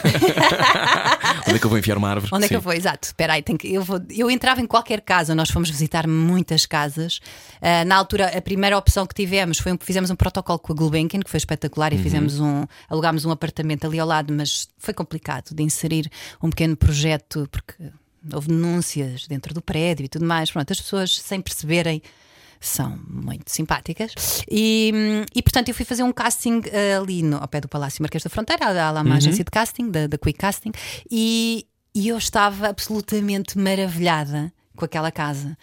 [1.47, 2.31] Onde é que eu vou enfiar uma árvore?
[2.33, 2.57] Onde é que Sim.
[2.57, 2.73] eu vou?
[2.73, 6.07] Exato, espera aí, tenho que- eu, vou- eu entrava em qualquer casa, nós fomos visitar
[6.07, 7.21] muitas casas.
[7.61, 10.77] Ah, na altura, a primeira opção que tivemos foi um, fizemos um protocolo com a
[10.77, 11.99] Gulbenkian, que foi espetacular, Uhum.
[11.99, 16.11] e fizemos um, alugámos um apartamento ali ao lado, mas foi complicado de inserir
[16.43, 17.75] um pequeno projeto, porque
[18.33, 20.51] houve denúncias dentro do prédio e tudo mais.
[20.51, 22.03] Pronto, as pessoas sem perceberem.
[22.61, 24.15] São muito simpáticas
[24.51, 28.03] e, e, portanto eu fui fazer um casting ah, ali no, ao pé do Palácio
[28.03, 30.73] Marquês da Fronteira, há lá uma agência de casting, da, da Quick Casting,
[31.11, 35.57] e, e eu estava absolutamente maravilhada com aquela casa.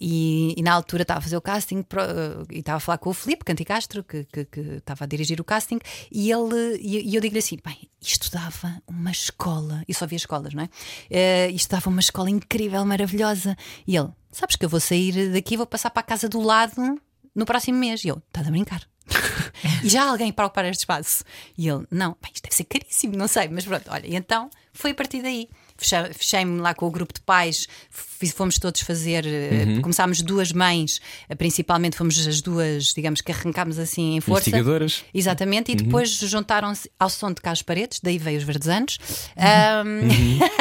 [0.00, 2.98] E, e na altura estava a fazer o casting pro- eh, e estava a falar
[2.98, 5.78] com o Filipe Canticastro, que, que, que estava a dirigir o casting,
[6.10, 10.54] e ele e, eu digo-lhe assim: bem, isto dava uma escola, e só via escolas,
[10.54, 10.68] não é?
[11.10, 13.56] Eh, isto dava uma escola incrível, maravilhosa.
[13.86, 16.98] E ele, sabes que eu vou sair daqui vou passar para a casa do lado
[17.34, 18.02] no próximo mês.
[18.04, 18.88] E eu, estás a brincar?
[19.84, 21.24] e já há alguém para ocupar este espaço?
[21.58, 24.48] E ele, não, bem, isto deve ser caríssimo, não sei, mas pronto, olha, e então
[24.72, 25.48] foi a partir daí.
[25.80, 27.66] Fechei-me lá com o grupo de pais,
[28.34, 29.24] fomos todos fazer.
[29.26, 34.50] eh, Começámos duas mães, eh, principalmente fomos as duas, digamos que arrancámos assim em força.
[34.50, 35.04] Investigadoras.
[35.12, 38.98] Exatamente, e depois juntaram-se ao som de Carlos Paredes, daí veio os Verdes Anos.
[39.36, 40.08] Ahm,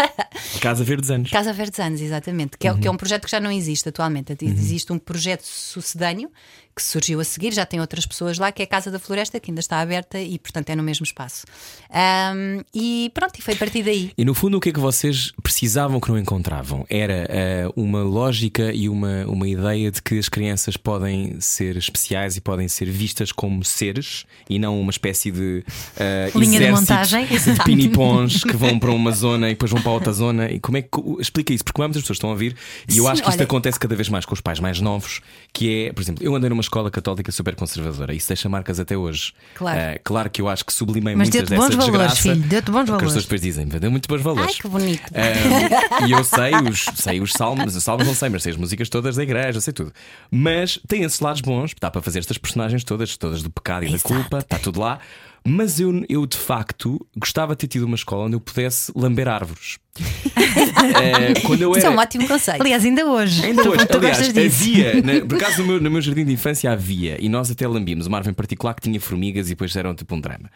[0.62, 1.32] Casa Verdes Anos.
[1.32, 4.36] Casa Verdes Anos, exatamente, que é, que é um projeto que já não existe atualmente.
[4.42, 6.32] Existe um projeto sucedâneo
[6.76, 9.38] que surgiu a seguir, já tem outras pessoas lá, que é a Casa da Floresta,
[9.38, 11.46] que ainda está aberta e, portanto, é no mesmo espaço.
[11.90, 14.12] Ahm, e pronto, e foi a partir daí.
[14.18, 16.86] E no fundo, o que é que vocês precisavam que não encontravam?
[16.90, 22.38] Era eh, uma lógica e uma, uma ideia de que as crianças podem ser especiais
[22.38, 25.64] e podem ser vistas como seres e não uma espécie de
[25.98, 27.26] eh, Linha de montagem.
[27.26, 30.50] de pinipons que vão para uma zona e depois vão para outra zona.
[30.52, 31.64] E como é que explica isso?
[31.64, 32.56] Porque muitas pessoas estão a ouvir
[32.88, 34.80] e eu Sim, acho que isto olha- acontece cada vez mais com os pais mais
[34.80, 38.80] novos, que é, por exemplo, eu andei numa escola católica super conservadora, isso deixa marcas
[38.80, 39.34] até hoje.
[39.56, 39.80] Claro.
[39.80, 42.80] Eh, claro que eu acho que sublimei Mas muitas deu-te bons valores, filho, deu-te bons
[42.80, 43.08] Porque as valores.
[43.08, 44.50] pessoas depois dizem, deu muito bons valores.
[44.56, 44.99] Ai, que bonito.
[45.12, 48.58] Um, e eu sei os, sei os salmos, os salmos não sei, mas sei as
[48.58, 49.92] músicas todas da igreja, sei tudo.
[50.32, 53.90] Mas tem esses lados bons, dá para fazer estas personagens todas, todas do pecado e
[53.90, 54.14] da Exato.
[54.14, 55.00] culpa, está tudo lá.
[55.46, 59.28] Mas eu, eu de facto gostava de ter tido uma escola onde eu pudesse lamber
[59.28, 59.78] árvores.
[61.46, 61.92] Quando eu Isso é era.
[61.92, 62.62] um ótimo conceito.
[62.62, 63.46] Aliás, ainda hoje.
[63.46, 64.64] Ainda hoje, tu aliás, gostas disso.
[64.64, 67.68] havia, na, por acaso no meu, no meu jardim de infância havia, e nós até
[67.68, 70.50] lambíamos uma árvore em particular que tinha formigas e depois eram tipo um drama.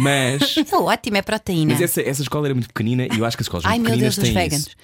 [0.00, 1.72] Mas, Isso é ótimo, é proteína.
[1.72, 3.90] mas essa, essa escola era muito pequenina e eu acho que as escolas Ai muito
[3.90, 4.76] meu Deus, pequeninas os têm isso.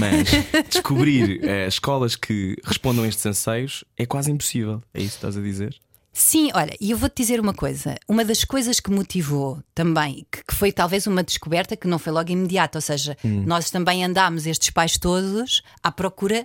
[0.00, 0.28] Mas
[0.68, 4.82] descobrir eh, escolas que respondam a estes anseios é quase impossível.
[4.92, 5.74] É isso que estás a dizer?
[6.12, 7.96] Sim, olha, e eu vou-te dizer uma coisa.
[8.08, 12.12] Uma das coisas que motivou também, que, que foi talvez uma descoberta que não foi
[12.12, 16.44] logo imediata, ou seja, nós também andámos estes pais todos à procura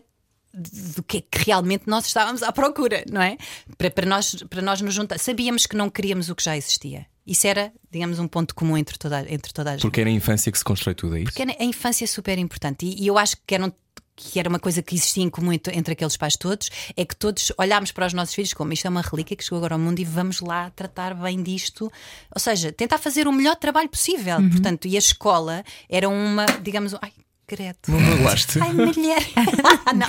[0.54, 3.38] do que é que realmente nós estávamos à procura, não é?
[3.78, 5.18] Para, para, nós, para nós nos juntar.
[5.18, 7.06] Sabíamos que não queríamos o que já existia.
[7.26, 9.82] Isso era, digamos, um ponto comum entre toda, entre toda a gente.
[9.82, 11.32] Porque é na infância que se constrói tudo, é isso?
[11.34, 13.72] Porque a infância é super importante e, e eu acho que era, um-
[14.16, 17.16] que era uma coisa que existia em comum entre, entre aqueles pais todos, é que
[17.16, 19.80] todos olhámos para os nossos filhos como isto é uma relíquia que chegou agora ao
[19.80, 21.92] mundo e vamos lá tratar bem disto.
[22.36, 24.38] Ou seja, tentar fazer o melhor trabalho possível.
[24.52, 27.12] Portanto, e a escola era uma, digamos, ai,
[27.48, 27.78] credo.
[27.88, 28.60] Não magoaste?
[28.60, 29.22] Ai, mulher!
[29.96, 30.08] não,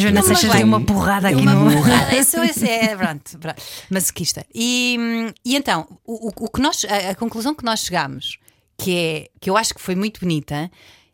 [0.00, 1.70] Joana não Seixas deu uma porrada aqui uma no.
[1.70, 4.44] burrada, isso, isso é pronto, pronto, masoquista.
[4.54, 4.96] E,
[5.44, 8.38] e então, o, o- que nós, a, a conclusão que nós chegamos,
[8.76, 10.70] que é que eu acho que foi muito bonita,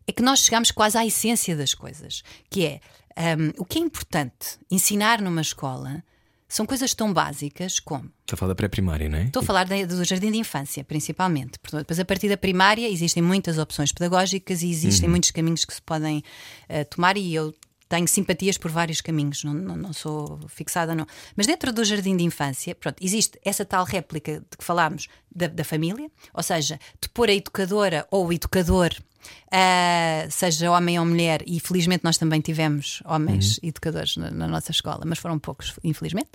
[0.06, 2.80] é que nós chegamos quase à essência das coisas, que é
[3.38, 6.02] hum, o que é importante ensinar numa escola
[6.56, 9.24] são coisas tão básicas como Está a falar da pré-primária, não é?
[9.24, 11.58] Estou a falar da- do jardim de infância, principalmente.
[11.72, 15.82] Depois, a partir da primária, existem muitas opções pedagógicas e existem muitos caminhos que se
[15.82, 16.22] podem
[16.68, 17.52] eh, tomar, e eu
[17.94, 21.06] tenho simpatias por vários caminhos, não, não, não sou fixada, não.
[21.36, 25.46] Mas dentro do jardim de infância, pronto, existe essa tal réplica de que falámos da,
[25.46, 28.90] da família, ou seja, de pôr a educadora ou o educador.
[29.52, 34.72] ah, seja homem ou mulher, e felizmente nós também tivemos homens educadores na, na nossa
[34.72, 36.30] escola, mas foram poucos, infelizmente.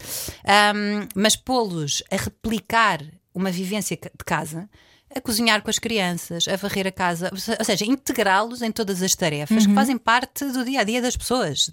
[0.45, 3.03] Ahm, mas pô-los a replicar
[3.35, 4.69] uma vivência de casa,
[5.15, 8.71] a cozinhar com as crianças, a varrer a casa, ou se- ou seja, integrá-los em
[8.71, 11.71] todas as tarefas que fazem parte do dia a dia das pessoas.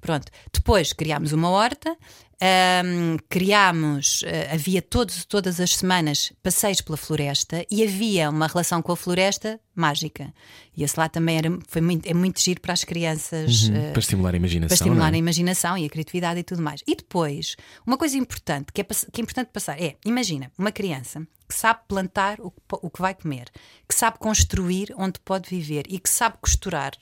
[0.00, 0.30] Pronto.
[0.52, 1.96] Depois criámos uma horta.
[2.44, 8.82] ahm, criámos, eh, havia todos, todas as semanas passeios pela floresta e havia uma relação
[8.82, 10.34] com a floresta mágica.
[10.76, 13.70] E esse lá também era, foi muito, é muito giro para as crianças.
[13.72, 14.68] eh, Para estimular a imaginação.
[14.68, 15.18] para estimular não a é?
[15.18, 16.82] imaginação e a criatividade e tudo mais.
[16.84, 17.54] E depois,
[17.86, 21.80] uma coisa importante que é, que é importante passar é: imagina uma criança que sabe
[21.86, 23.50] plantar o o que vai comer,
[23.88, 26.92] que sabe construir onde pode viver e que sabe costurar.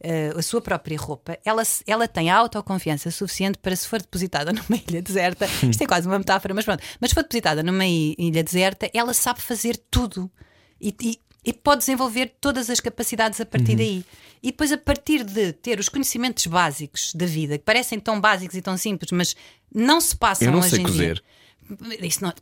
[0.00, 4.52] eh, a sua própria roupa, ela, ela tem a autoconfiança suficiente para, se for depositada
[4.56, 7.86] numa ilha deserta, isto é quase uma metáfora, mas pronto, mas se for depositada numa
[7.86, 10.30] ilha deserta, ela sabe fazer tudo
[10.80, 13.50] e, e- e pode desenvolver todas as capacidades a Uhum.
[13.50, 14.04] partir daí.
[14.42, 18.56] E depois, a partir de ter os conhecimentos básicos da vida, que parecem tão básicos
[18.56, 19.34] e tão simples, mas
[19.74, 21.22] não se passam Eu não hoje sei em cozer.
[21.90, 22.06] dia.
[22.06, 22.32] Isso não...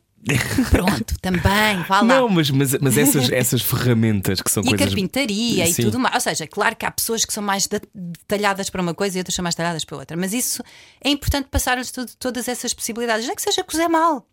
[0.69, 2.03] Pronto, também, vá lá.
[2.03, 4.87] Não, mas, mas, mas essas, essas ferramentas que são E coisas.
[4.87, 5.83] carpintaria e Sim.
[5.83, 6.13] tudo mais.
[6.15, 9.19] Ou seja, claro que há pessoas que são mais de- detalhadas para uma coisa e
[9.19, 10.15] outras são mais detalhadas para outra.
[10.17, 10.63] Mas isso
[11.03, 13.25] é importante passar-lhes todas essas possibilidades.
[13.25, 14.25] Não é que seja cozer mal.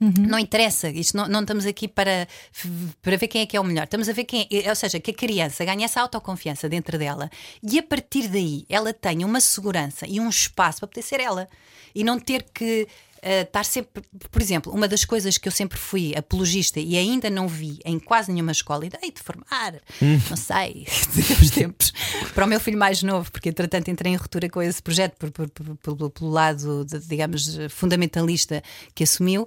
[0.00, 2.28] Não interessa, isto não, não estamos aqui para,
[3.00, 3.84] para ver quem é que é o melhor.
[3.84, 7.30] Estamos a ver quem é, ou seja, que a criança ganhe essa autoconfiança dentro dela
[7.62, 11.48] e a partir daí ela tenha uma segurança e um espaço para poder ser ela
[11.94, 12.86] e não ter que
[13.24, 14.02] uh, estar sempre.
[14.30, 17.98] Por exemplo, uma das coisas que eu sempre fui apologista e ainda não vi em
[17.98, 20.20] quase nenhuma escola, e dei de formar, Hum.
[20.28, 20.86] não sei,
[21.40, 21.92] os tempos,
[22.34, 25.30] para o meu filho mais novo, porque entretanto entrei em ruptura com esse projeto por,
[25.30, 28.62] por- por- pelo- pelo lado, de, digamos, fundamentalista
[28.94, 29.46] que assumiu.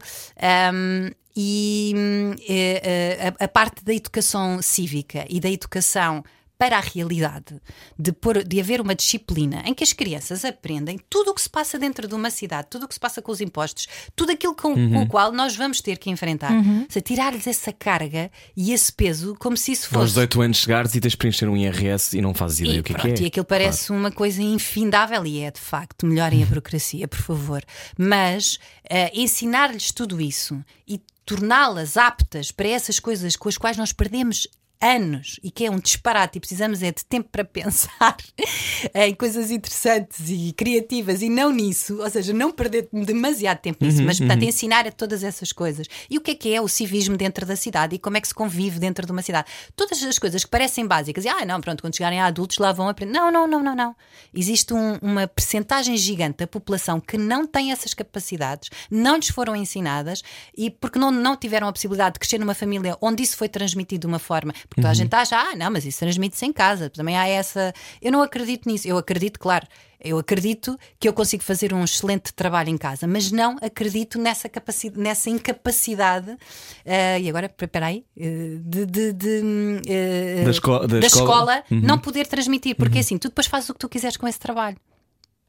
[0.73, 2.81] Um, e hum, eh,
[3.19, 6.23] eh, a, a parte da educação cívica e da educação
[6.57, 7.61] para a realidade,
[7.97, 11.49] de, pôr, de haver uma disciplina em que as crianças aprendem tudo o que se
[11.49, 14.55] passa dentro de uma cidade, tudo o que se passa com os impostos, tudo aquilo
[14.55, 16.51] com, com o qual nós vamos ter que enfrentar.
[16.53, 20.13] Ou seja, tirar-lhes essa carga e esse peso como se isso Aos fosse.
[20.13, 22.83] 18 anos chegares e tens de preencher um IRS e não fazes ideia E, o
[22.83, 23.25] que é pronto, que é.
[23.25, 26.05] e aquilo parece uma coisa infindável e é de facto.
[26.05, 27.63] Melhorem a burocracia, por favor.
[27.97, 28.57] Mas
[28.89, 34.47] eh, ensinar-lhes tudo isso e torná-las aptas para essas coisas com as quais nós perdemos
[34.81, 38.15] anos e que é um disparate e precisamos é de tempo para pensar
[38.93, 44.03] em coisas interessantes e criativas e não nisso, ou seja, não perder demasiado tempo nisso,
[44.03, 45.87] mas portanto ensinar a todas essas coisas.
[46.09, 48.27] E o que é que é o civismo dentro da cidade e como é que
[48.27, 49.49] se convive dentro de uma cidade?
[49.75, 52.71] Todas as coisas que parecem básicas e ah, não, pronto, quando chegarem a adultos lá
[52.71, 53.11] vão aprender.
[53.11, 53.95] Não, não, não, não, não.
[54.33, 59.55] Existe um- uma percentagem gigante da população que não tem essas capacidades, não lhes foram
[59.55, 60.21] ensinadas
[60.55, 64.01] e porque não, não tiveram a possibilidade de crescer numa família onde isso foi transmitido
[64.01, 64.53] de uma forma.
[64.69, 66.89] Porque toda a gente acha, ah, não, mas isso transmite-se em casa.
[66.89, 67.73] Também há essa.
[68.01, 68.87] Eu não acredito nisso.
[68.87, 69.65] Eu acredito, claro.
[69.99, 74.47] Eu acredito que eu consigo fazer um excelente trabalho em casa, mas não acredito nessa,
[74.47, 76.37] capacidade, nessa incapacidade.
[76.85, 79.41] eh, e agora, espera aí, eh, de, de- de,
[79.87, 81.63] eh, Da esco- da escola.
[81.71, 81.81] Uhum.
[81.81, 84.77] não poder transmitir, porque assim, tu depois fazes o que tu quiseres com esse trabalho.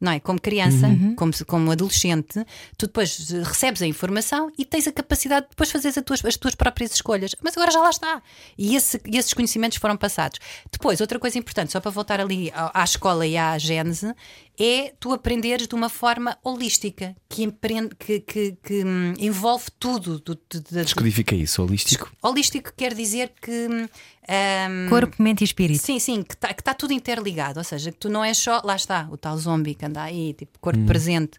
[0.01, 0.21] Não é?
[0.21, 1.15] Como criança, Uhum.
[1.17, 2.45] como, se- como adolescente,
[2.77, 6.25] tu depois eh, recebes a informação e tens a capacidade de depois fazer as tuas,
[6.25, 7.35] as tuas próprias escolhas.
[7.43, 8.23] Mas agora já lá está.
[8.57, 10.39] E, esse- e esses conhecimentos foram passados.
[10.71, 14.15] Depois, outra coisa importante, só para voltar ali à, à escola e à gênese,
[14.59, 20.19] é tu aprenderes de uma forma holística, que, empreende, que, que- que, hum, envolve tudo.
[20.19, 22.11] Do, do- do- Descodifica isso, holístico.
[22.23, 23.51] holístico quer dizer que.
[23.71, 23.85] hum,
[24.29, 25.83] hum, Corpo, mente e espírito.
[25.85, 27.59] Sim, sim, que está tá tudo interligado.
[27.61, 28.61] Ou seja, que tu não és só.
[28.65, 30.61] Lá está, o tal zombie que anda aí, tipo Hum.
[30.61, 31.39] corpo presente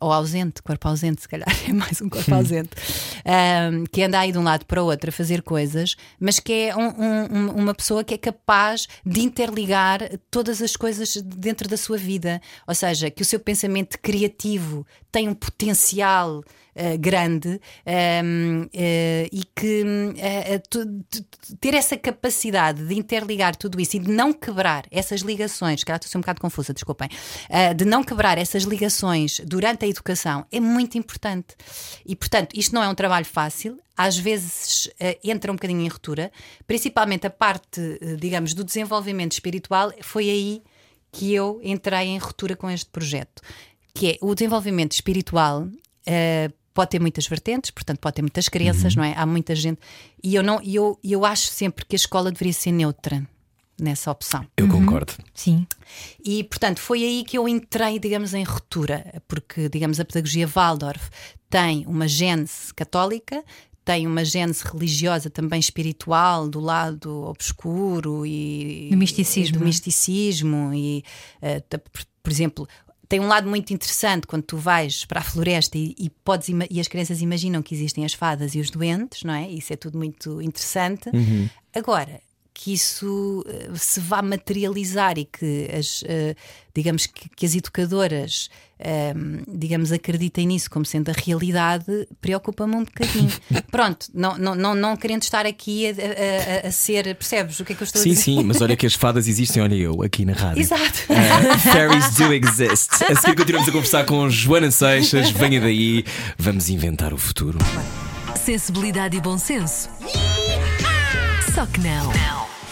[0.00, 2.70] ou ausente, corpo ausente, se calhar é mais um corpo ausente,
[3.24, 6.52] Ahm, que anda aí de um lado para o outro a fazer coisas, mas que
[6.52, 11.68] é um- um- um- uma pessoa que é capaz de interligar todas as coisas dentro
[11.68, 12.40] da sua vida.
[12.66, 16.42] Ou seja, que o seu pensamento criativo tem um potencial.
[16.72, 19.84] eh, grande ehm, eh, e que
[20.70, 21.04] tu-
[21.60, 26.06] ter essa capacidade de interligar tudo isso e de não quebrar essas ligações, que estou
[26.06, 27.08] a ser um bocado confusa, desculpem,
[27.76, 31.56] de não quebrar essas ligações durante a educação é muito importante.
[32.06, 33.76] E portanto, isto não é um trabalho fácil.
[33.96, 36.30] Às vezes eh, entra um bocadinho em ruptura,
[36.66, 39.92] principalmente a parte, eh, digamos, do desenvolvimento espiritual.
[40.02, 40.62] Foi aí
[41.12, 43.42] que eu entrei em ruptura com este projeto,
[43.94, 45.68] que é o desenvolvimento espiritual.
[46.06, 49.12] eh, pode ter muitas vertentes, portanto, pode ter muitas crenças, não é?
[49.16, 49.80] Há muita gente.
[50.22, 53.26] E eu, não, e eu, e eu acho sempre que a escola deveria ser neutra
[53.78, 54.46] nessa opção.
[54.56, 55.12] Eu concordo.
[55.34, 55.66] Sim.
[56.24, 61.10] E, portanto, foi aí que eu entrei, digamos, em ruptura, porque, digamos, a pedagogia Waldorf
[61.48, 63.42] tem uma gênese católica,
[63.92, 69.68] tem uma gênese religiosa também espiritual, do lado obscuro e Do misticismo, do não é?
[69.68, 71.04] misticismo e,
[71.68, 72.68] ta- por, por exemplo,
[73.08, 76.78] tem um lado muito interessante quando tu vais para a floresta e, e podes e
[76.78, 79.50] as crianças imaginam que existem as fadas e os doentes, não é?
[79.50, 81.10] Isso é tudo muito interessante.
[81.74, 82.20] Agora,
[82.52, 86.34] que isso eh, se vá materializar e que as, eh,
[86.74, 91.84] digamos que, que as educadoras ehm, digamos acreditem nisso como sendo a realidade
[92.20, 93.30] preocupa-me um bocadinho
[93.70, 95.90] pronto, não, não, não, não querendo estar aqui a,
[96.64, 98.24] a- a- ser percebes o que é que eu estou Sim, a dizer?
[98.24, 100.60] sim, mas olha que as fadas existem, olha eu, aqui na rádio.
[100.60, 102.90] exato Uh, fairies do exist.
[103.04, 105.30] A seguir continuamos a conversar com Joana Seixas.
[105.30, 106.04] Venha daí,
[106.38, 107.58] vamos inventar o futuro.
[108.44, 109.88] Sensibilidade e bom senso.
[111.54, 112.12] Só que não.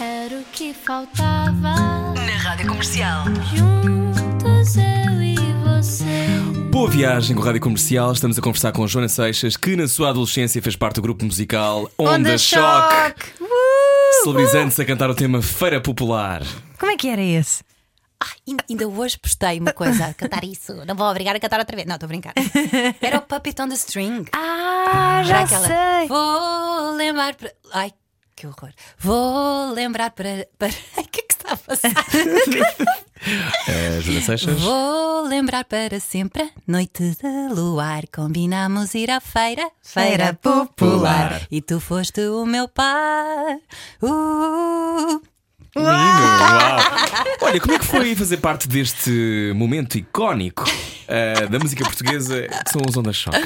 [0.01, 1.53] Era o que faltava.
[2.15, 3.25] Na Rádio Comercial.
[3.55, 6.29] Juntos eu e você.
[6.71, 8.13] Boa viagem com a Rádio Comercial.
[8.13, 11.91] Estamos a conversar com Joana Seixas, que na sua adolescência fez parte do grupo musical
[11.99, 13.33] Onda, Choque,
[14.23, 16.43] celebrizando-se a cantar o tema Feira Popular.
[16.79, 17.63] Como é que era esse?
[18.21, 21.61] Ai, ainda, ainda hoje postei uma coisa a cantar isso não vou obrigar a cantar
[21.61, 22.33] outra vez não, estou a brincar
[23.01, 26.09] era o Puppet on the String Ah, já aquela, sei.
[26.09, 27.53] Vou lembrar para.
[27.73, 27.93] Ai,
[28.39, 28.71] que horror.
[28.99, 30.47] Vou lembrar para.
[30.57, 30.73] para...
[30.97, 31.93] O que é que está a passar.
[33.21, 34.61] Uh, Joana Seixas.
[34.61, 38.05] Vou lembrar para sempre a noite de luar.
[38.15, 41.43] Combinamos ir à feira, feira popular.
[41.51, 43.59] E tu foste o meu par.
[44.01, 45.21] Uh,
[45.75, 46.79] Menino, uau.
[47.43, 52.71] Olha, como é que foi fazer parte deste momento icónico uh, da música portuguesa que
[52.71, 53.39] são os Ondas Choque?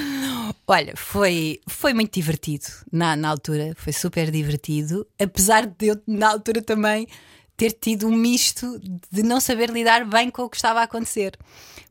[0.67, 6.31] Olha, foi, foi muito divertido na, na altura, foi super divertido, apesar de eu, na
[6.31, 7.07] altura também,
[7.57, 11.37] ter tido um misto de não saber lidar bem com o que estava a acontecer,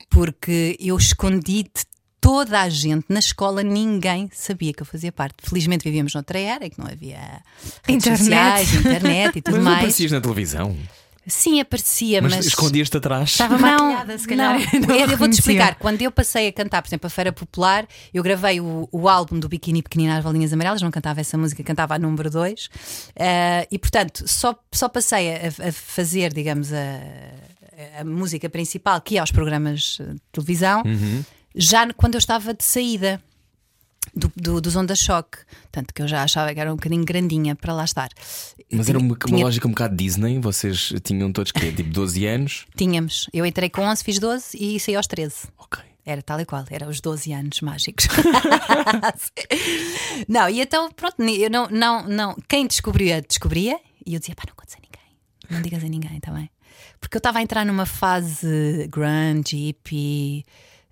[0.09, 1.83] porque eu escondi de
[2.19, 5.37] toda a gente na escola, ninguém sabia que eu fazia parte.
[5.41, 7.41] Felizmente vivíamos noutra era, que não havia
[7.83, 8.19] redes Internet.
[8.19, 9.77] sociais, internet e tudo Mas não mais.
[9.77, 10.77] aparecias na televisão.
[11.27, 12.45] Sim, aparecia, Mas, mas.
[12.47, 13.29] escondias-te atrás.
[13.29, 14.59] Estava Não, maquilhada, se calhar.
[14.59, 14.79] não.
[14.87, 15.75] não Eu vou-te explicar.
[15.75, 19.39] Quando eu passei a cantar, por exemplo, a Feira Popular, eu gravei o, o álbum
[19.39, 22.69] do Biquíni Pequenina às Bolinhas Amarelas, não cantava essa música, cantava a número 2.
[23.71, 29.21] e portanto, só, só passei a, a fazer, digamos, a, a música principal, que ia
[29.21, 30.81] aos programas de televisão,
[31.55, 33.21] já no- quando eu estava de saída.
[34.13, 35.37] Do, do, dos Onda Choque,
[35.71, 38.09] tanto que eu já achava que era um bocadinho grandinha para lá estar.
[38.71, 40.39] Mas era uma, uma Tinha- lógica um bocado Disney.
[40.39, 42.65] Vocês tinham todos que tipo 12 anos.
[42.75, 43.29] Tínhamos.
[43.31, 45.35] Eu entrei com 11, fiz 12 e saí aos 13.
[45.57, 45.81] Ok.
[46.03, 48.07] Era tal e qual, era os 12 anos mágicos.
[50.27, 52.35] não, e então, pronto, eu não, não, não.
[52.49, 55.15] Quem descobria, descobria, e eu dizia, pá, não contes a ninguém,
[55.49, 56.49] não digas a ninguém também.
[56.99, 60.43] Porque eu estava a entrar numa fase grunge, hippie,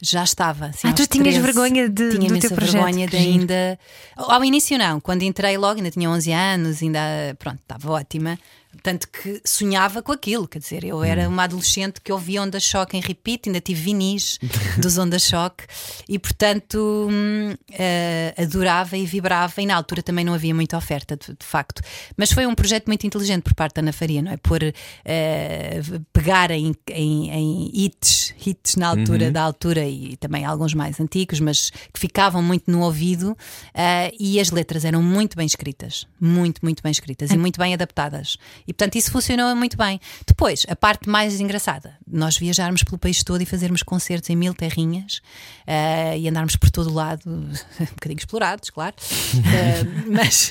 [0.01, 0.67] já estava.
[0.67, 3.79] Assim, Ah, tu tinhas 13, vergonha de- tinha do teu projeto, vergonha de ainda.
[4.15, 6.99] Ao início, não, quando entrei logo, ainda tinha 11 anos, ainda,
[7.37, 8.37] pronto, estava ótima.
[8.83, 11.33] Tanto que sonhava com aquilo, quer dizer, eu era Hum.
[11.33, 14.37] uma adolescente que ouvia Onda Choque em repeat, ainda tive vinis
[14.79, 15.65] dos Onda Choque
[16.07, 19.61] e, portanto, hum, eh, adorava e vibrava.
[19.61, 21.81] E na altura também não havia muita oferta, de, de facto.
[22.15, 24.37] Mas foi um projeto muito inteligente por parte da Ana Faria, não é?
[24.37, 25.81] Por eh,
[26.13, 31.39] pegar em, em, em hits, hits na altura da altura e também alguns mais antigos,
[31.39, 33.35] mas que ficavam muito no ouvido
[33.73, 37.73] eh, e as letras eram muito bem escritas, muito, muito bem escritas e muito bem
[37.73, 38.37] adaptadas.
[38.67, 39.99] E portanto isso funcionou muito bem.
[40.25, 44.53] Depois, a parte mais engraçada, nós viajarmos pelo país todo e fazermos concertos em mil
[44.53, 45.21] terrinhas
[45.67, 48.95] eh, e andarmos por todo o lado, um bocadinho explorados, claro.
[49.51, 50.49] Eh, mas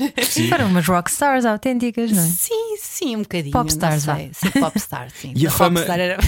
[0.49, 2.27] Foram umas rockstars autênticas, não é?
[2.27, 3.53] sim, sim, um bocadinho.
[3.53, 4.15] Popstars, sei.
[4.15, 4.19] vá.
[4.33, 5.33] Sim, popstar, sim.
[5.37, 6.19] E a fama- era-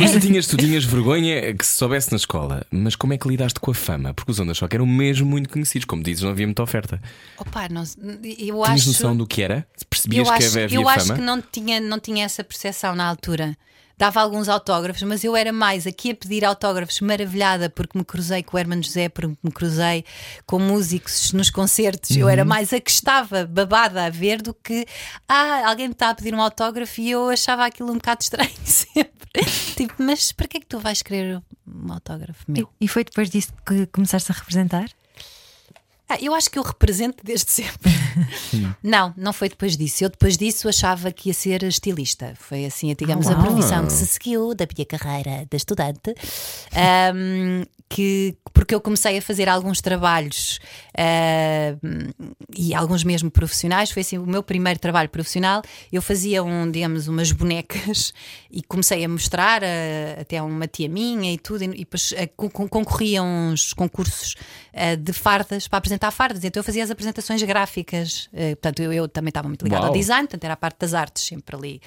[0.00, 2.64] Mas tu tinhas, tu tinhas vergonha que se soubesse na escola.
[2.70, 4.12] Mas como é que lidaste com a fama?
[4.14, 5.84] Porque os Ondas Choque eram mesmo muito conhecidos.
[5.86, 7.00] Como dizes, não havia muita oferta.
[7.38, 8.88] Opa, não, eu Tinhas acho.
[8.88, 9.66] noção do que era?
[9.88, 11.13] Percebias eu que acho, havia eu acho fama?
[11.14, 13.56] Que não tinha, não tinha essa percepção na altura.
[13.96, 18.42] Dava alguns autógrafos, mas eu era mais aqui a pedir autógrafos, maravilhada, porque me cruzei
[18.42, 20.04] com o Hermano José, porque me cruzei
[20.44, 22.10] com músicos nos concertos.
[22.16, 22.32] Eu Uhum.
[22.32, 24.84] era mais a que estava babada a ver do que
[25.28, 28.50] ah, alguém me está a pedir um autógrafo e eu achava aquilo um bocado estranho
[28.66, 29.44] sempre.
[29.76, 32.68] tipo, mas para que é que tu vais querer um autógrafo meu?
[32.80, 34.88] E foi depois disso que começaste a representar?
[36.08, 37.90] Ah, eu acho que eu represento desde sempre.
[38.82, 40.04] não, não foi depois disso.
[40.04, 42.34] Eu depois disso achava que ia ser estilista.
[42.38, 43.42] Foi assim, digamos, a uau.
[43.42, 46.14] profissão que se seguiu da minha carreira de estudante.
[46.72, 50.58] Ahm, que, porque eu comecei a fazer alguns trabalhos
[50.98, 52.10] ahm,
[52.56, 53.90] e alguns mesmo profissionais.
[53.90, 55.62] Foi assim o meu primeiro trabalho profissional.
[55.92, 58.12] Eu fazia um, digamos, umas bonecas
[58.50, 61.62] e comecei a mostrar a- até a uma tia minha e tudo.
[61.64, 64.34] E, depois con- concorria uns concursos
[64.72, 66.42] eh, de fardas para apresentar fardas.
[66.44, 68.28] Então eu fazia as apresentações gráficas.
[68.32, 69.92] Eh, portanto, eu, eu também estava muito ligada Uau.
[69.92, 71.80] ao design, portanto, era a parte das artes, sempre ali.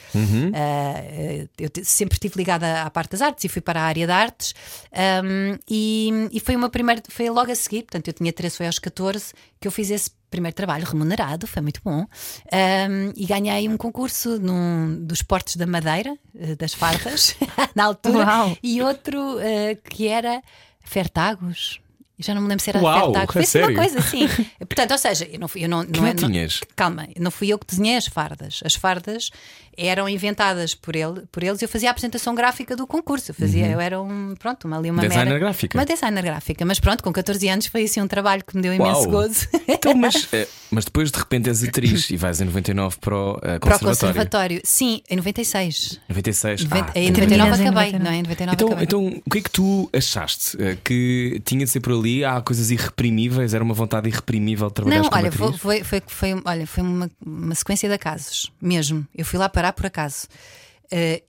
[0.53, 4.11] Eh, eu sempre estive ligada à parte das artes e fui para a área de
[4.13, 4.53] artes.
[4.93, 5.86] Um, e,
[6.31, 9.33] e foi uma primeira, foi logo a seguir, portanto, eu tinha 13, foi aos 14
[9.59, 12.01] que eu fiz esse primeiro trabalho remunerado, foi muito bom.
[12.01, 17.35] Um, e ganhei um concurso num, dos portos da Madeira, eh, das fardas,
[17.73, 18.57] na altura, Uau.
[18.61, 20.41] e outro eh, que era
[20.81, 21.79] Fertagos.
[22.19, 23.29] Eu Já não me lembro se era Uau, Fertagos.
[23.29, 24.27] a Foi assim uma coisa assim.
[24.59, 26.49] Portanto, ou seja, eu não, fui- eu não, Que não, não não-?
[26.75, 28.59] Calma, não fui eu que desenhei as fardas.
[28.65, 29.29] As fardas
[29.79, 31.61] eram inventadas por, ele, por eles.
[31.61, 33.29] Eu fazia a apresentação gráfica do concurso.
[33.29, 35.77] Eu fazia, eu era um, pronto, uma, ali uma Designer mera- gráfica.
[35.77, 36.65] Uma designer gráfica.
[36.65, 39.11] Mas pronto, com 14 anos foi assim um trabalho que me deu imenso Uau.
[39.11, 39.47] gozo.
[39.69, 43.35] Então, mas, eh, mas depois de repente és atriz e vais em 99 para o
[43.35, 43.97] eh, Para o conservatório.
[43.99, 44.61] conservatório.
[44.63, 45.99] Sim, em 96.
[46.09, 46.63] 96.
[46.63, 47.91] Noventa- Ah, em então- 99 terminas em acabei.
[47.91, 48.03] 99.
[48.03, 48.83] Não, em 99 Então, acabei.
[48.85, 50.57] então, o que é que tu achaste?
[50.59, 52.06] Eh, Que tinha de ser por ali?
[52.25, 53.53] Há coisas irreprimíveis?
[53.53, 57.09] Era uma vontade irreprimível de trabalhar Não, olha, foi, foi, foi, foi- olha, foi uma,
[57.25, 59.05] uma sequência de acasos, mesmo.
[59.15, 60.27] Eu fui lá parar por acaso.
[60.91, 61.23] Eh,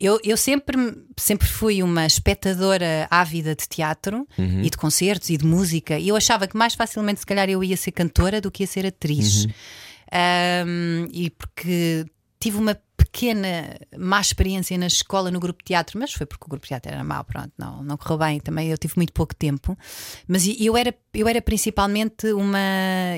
[0.00, 0.76] eu, eu sempre,
[1.16, 4.62] sempre fui uma espectadora ávida de teatro Uhum.
[4.62, 7.62] e de concertos e de música, e eu achava que mais facilmente, se calhar, eu
[7.62, 9.44] ia ser cantora do que ia ser atriz.
[9.44, 9.50] Uhum.
[10.12, 12.04] Ahm, e porque
[12.40, 12.76] tive uma
[13.12, 16.68] pequena má experiência na escola, no grupo de teatro, mas foi porque o grupo de
[16.68, 18.40] teatro era mau, pronto, não, não correu bem.
[18.40, 19.76] Também eu tive muito pouco tempo,
[20.26, 22.58] mas eu era, eu era principalmente uma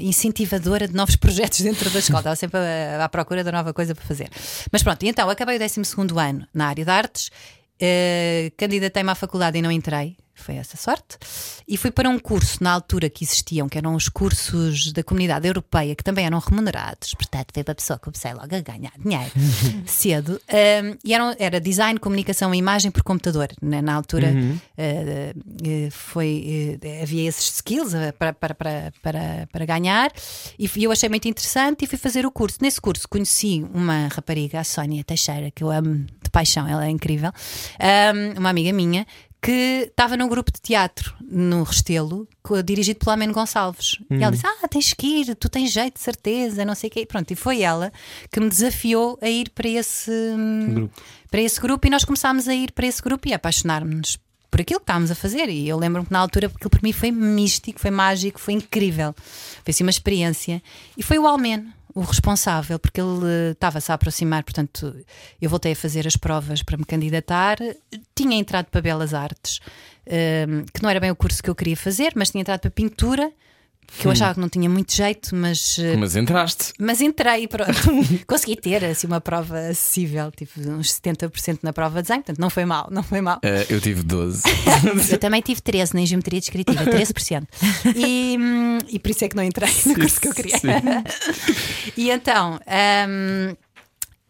[0.03, 3.95] incentivadora de novos projetos dentro da escola, estava sempre à, à procura de nova coisa
[3.95, 4.29] para fazer.
[4.73, 5.81] Mas pronto, então acabei o 12
[6.19, 7.31] ano na área de artes.
[7.81, 11.17] Uh, candidatei-me à faculdade e não entrei, foi essa sorte.
[11.67, 15.47] E fui para um curso na altura que existiam, que eram os cursos da comunidade
[15.47, 17.15] europeia, que também eram remunerados.
[17.15, 19.33] Portanto, veio para a pessoa que comecei logo a ganhar dinheiro
[19.87, 20.41] cedo.
[20.49, 23.49] Um, e eram, era design, comunicação e imagem por computador.
[23.63, 23.83] Na, né?
[23.83, 24.59] na altura uhum.
[24.79, 30.13] uh, foi, uh, havia esses skills para, para, para, para, para ganhar.
[30.59, 32.59] E eu achei muito interessante e fui fazer o curso.
[32.61, 37.31] Nesse curso conheci uma rapariga, a Sónia Teixeira, que eu amo paixão, ela é incrível.
[37.81, 39.07] Um, uma amiga minha
[39.41, 42.27] que estava num grupo de teatro no Restelo,
[42.65, 43.99] dirigido pelo Ameno Gonçalves.
[44.11, 44.17] Hum.
[44.19, 46.91] E ela disse: Ah, tens que ir, tu tens jeito, de certeza, não sei o
[46.91, 47.07] quê.
[47.07, 47.93] Pronto, e foi ela
[48.33, 50.11] que me desafiou a ir para esse
[50.71, 51.03] grupo.
[51.31, 54.19] Para esse grupo e nós começámos a ir para esse grupo e a apaixonar-nos
[54.51, 55.49] por aquilo que estávamos a fazer.
[55.51, 59.15] E eu lembro-me que na altura aquilo para mim foi místico, foi mágico, foi incrível.
[59.63, 60.63] Foi assim uma experiência.
[60.97, 64.95] E foi o Almeno o responsável, porque ele estava-se a aproximar, portanto,
[65.41, 67.57] eu voltei a fazer as provas para me candidatar.
[68.15, 69.61] Tinha entrado para Belas Artes,
[70.49, 72.71] um, que não era bem o curso que eu queria fazer, mas tinha entrado para
[72.71, 73.33] pintura
[73.87, 74.13] que eu hum.
[74.13, 75.79] achava que não tinha muito jeito, mas.
[75.79, 76.73] Eh, mas entraste.
[76.79, 77.73] Mas entrei, pronto.
[78.27, 82.51] Consegui ter assim, uma prova acessível, tive uns 70% na prova de desenho, portanto não
[82.51, 83.37] foi mal, não foi mal.
[83.37, 84.43] Uh, eu tive 12.
[85.11, 87.47] eu também tive 13 na geometria descritiva, 13%.
[87.95, 90.55] E, hum, e por isso é que não entrei no curso que eu queria.
[91.97, 92.59] e então.
[93.09, 93.57] Um,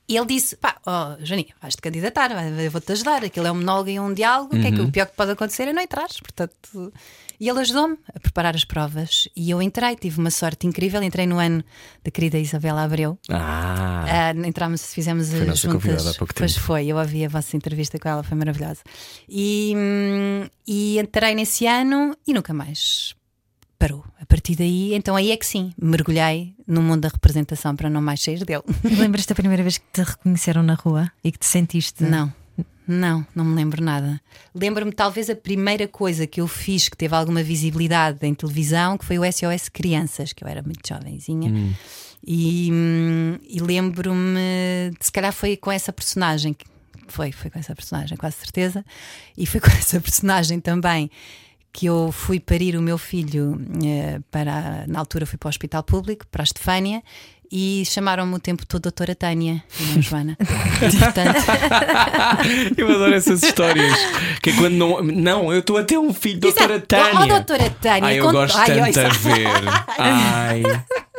[0.09, 3.25] ele disse: pá, oh, Joaninha, vais-te candidatar, eu vou-te ajudar.
[3.25, 4.55] Aquilo é um monólogo e um diálogo.
[4.55, 4.59] Uhum.
[4.59, 4.91] O que é que o uhum.
[4.91, 6.21] pior que pode acontecer é não entrares.
[6.21, 6.93] Portanto,
[7.41, 11.03] e ele ajudou-me a preparar as provas e eu entrei, tive uma sorte incrível.
[11.03, 11.65] Entrei no ano
[12.03, 13.19] da querida Isabela Abreu.
[13.31, 16.07] Ah, uh, entramos, fizemos foi as juntas.
[16.07, 16.67] Há pouco pois tempo.
[16.67, 18.81] foi, eu ouvi a vossa entrevista com ela, foi maravilhosa.
[19.29, 23.15] E, hum, e entrei nesse ano e nunca mais
[23.79, 24.05] parou.
[24.35, 28.03] A partir daí, então aí é que sim, mergulhei no mundo da representação para não
[28.03, 28.65] mais sair dele.
[28.83, 32.03] Lembras-te da primeira vez que te reconheceram na rua e que te sentiste?
[32.03, 32.35] Não.
[32.85, 34.21] Não, não me lembro nada.
[34.53, 39.05] Lembro-me talvez a primeira coisa que eu fiz que teve alguma visibilidade em televisão, que
[39.05, 41.53] foi o SOS Crianças, que eu era muito jovenzinha.
[41.53, 41.73] Hum.
[42.27, 42.71] E,
[43.49, 46.57] e lembro-me, se calhar foi com essa personagem,
[47.07, 48.85] foi, foi com essa personagem, quase certeza,
[49.39, 51.09] e foi com essa personagem também
[51.75, 55.83] que eu fui parir o meu filho eh, para, na altura fui para o hospital
[55.83, 57.03] público, para a Estefânia,
[57.51, 60.39] e chamaram-me o tempo todo Doutora Tânia, não Joana.
[60.39, 61.37] Portanto...
[62.79, 63.93] eu adoro essas histórias.
[64.41, 65.03] Que é quando não.
[65.03, 67.21] Não, eu estou a ter um filho, Doutora Tânia.
[67.21, 68.05] Oh, Doutora Tânia.
[68.05, 69.47] Ai, eu gosto Ai, tanto a ver.
[69.99, 70.63] Ai.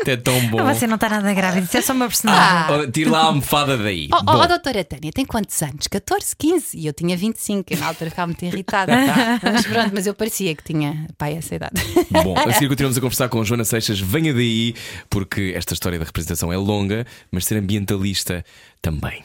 [0.05, 0.57] É tão bom.
[0.65, 2.43] Você não está nada grávida, isso é só uma personagem.
[2.43, 2.91] Ah.
[2.91, 4.09] Tira lá a almofada daí.
[4.11, 5.87] Oh, oh, oh, doutora Tânia, tem quantos anos?
[5.87, 6.77] 14, 15?
[6.77, 8.91] E eu tinha 25, eu na altura ficava muito irritada.
[9.41, 11.81] mas pronto, mas eu parecia que tinha pai essa idade.
[12.11, 13.99] Bom, assim continuamos a conversar com Joana Seixas.
[13.99, 14.75] Venha daí,
[15.09, 18.43] porque esta história da representação é longa, mas ser ambientalista
[18.81, 19.21] também.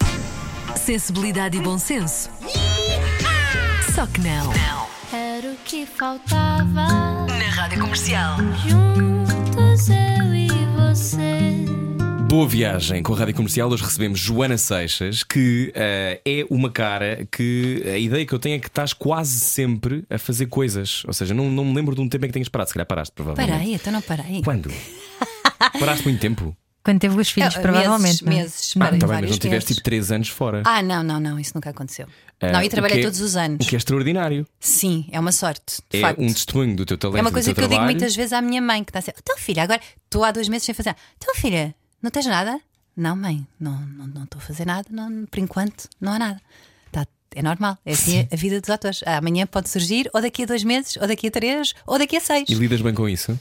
[0.77, 2.31] Sensibilidade e bom senso.
[3.95, 4.53] Só que não.
[5.13, 7.27] Era o que faltava.
[7.27, 8.37] Na rádio comercial.
[9.81, 11.65] Juntos eu e você.
[12.29, 13.71] Boa viagem com a Rádio Comercial.
[13.71, 18.57] Hoje recebemos Joana Seixas, que uh, é uma cara que a ideia que eu tenho
[18.57, 21.03] é que estás quase sempre a fazer coisas.
[21.07, 22.69] Ou seja, não, não me lembro de um tempo em que tenhas parado.
[22.69, 23.59] Se calhar paraste, provavelmente.
[23.59, 24.43] Parei, então não parei.
[24.43, 24.71] Quando?
[25.81, 26.55] paraste muito tempo?
[26.83, 28.25] Quando teve os filhos, uh, provavelmente.
[28.25, 28.87] Meses, não.
[28.87, 28.97] meses.
[28.97, 30.63] Ah, tá bem, mas não tiveste tipo 3 anos fora.
[30.65, 32.07] Ah, não, não, não, isso nunca aconteceu.
[32.43, 33.67] Uh, não, e trabalhei é, todos os anos.
[33.67, 34.47] O que é extraordinário.
[34.59, 35.83] Sim, é uma sorte.
[35.93, 36.21] é facto.
[36.21, 37.19] um testemunho do teu talento.
[37.19, 37.81] É uma coisa que eu trabalho.
[37.89, 40.31] digo muitas vezes à minha mãe, que está a dizer: Então, filha, agora estou há
[40.31, 40.97] dois meses sem fazer.
[41.19, 42.59] Então, filha, não tens nada?
[42.97, 46.41] Não, mãe, não estou não, não a fazer nada, não, por enquanto não há nada.
[46.91, 49.03] Tá, é normal, é assim a vida dos atores.
[49.07, 52.21] Amanhã pode surgir, ou daqui a dois meses, ou daqui a três, ou daqui a
[52.21, 52.49] seis.
[52.49, 53.39] E lidas bem com isso?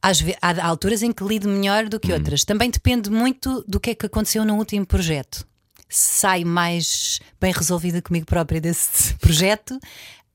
[0.00, 2.44] Às há alturas em que lido melhor do que outras.
[2.44, 5.46] Também depende muito do que é que aconteceu no último projeto.
[5.88, 9.78] Se Saio mais bem resolvida comigo própria desse projeto.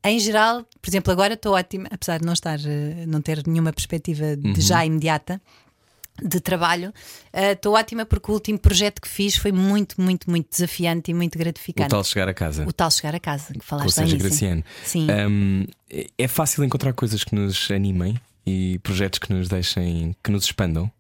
[0.04, 3.72] Em geral, por exemplo, agora estou ótima, apesar de não estar, eh, não ter nenhuma
[3.72, 5.42] perspectiva de já imediata
[6.22, 6.94] de trabalho,
[7.32, 11.14] eh, estou ótima porque o último projeto que fiz foi muito, muito, muito desafiante e
[11.14, 11.90] muito O gratificante.
[11.90, 12.66] tal chegar a casa.
[12.68, 14.28] O tal chegar a casa, que Com falaste Sérgio bem.
[14.28, 14.64] Graciano.
[14.84, 15.08] Sim.
[15.10, 15.66] Um,
[16.18, 20.92] é fácil encontrar coisas que nos animem e projetos que nos deixem, que nos expandam.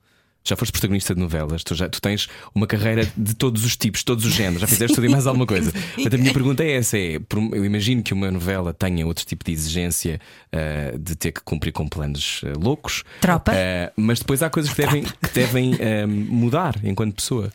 [0.46, 4.04] Já foste protagonista de novelas, tu, já, tu tens uma carreira de todos os tipos,
[4.04, 5.72] todos os géneros, já fizeste tudo e mais alguma coisa.
[5.98, 9.46] Mas a minha pergunta é essa: é, eu imagino que uma novela tenha outro tipo
[9.46, 10.20] de exigência
[10.52, 13.06] ah, de ter que cumprir com planos ah, loucos.
[13.22, 13.54] Tropa.
[13.54, 15.78] Ah, mas depois há coisas que devem, que devem
[16.08, 17.50] mudar enquanto pessoa.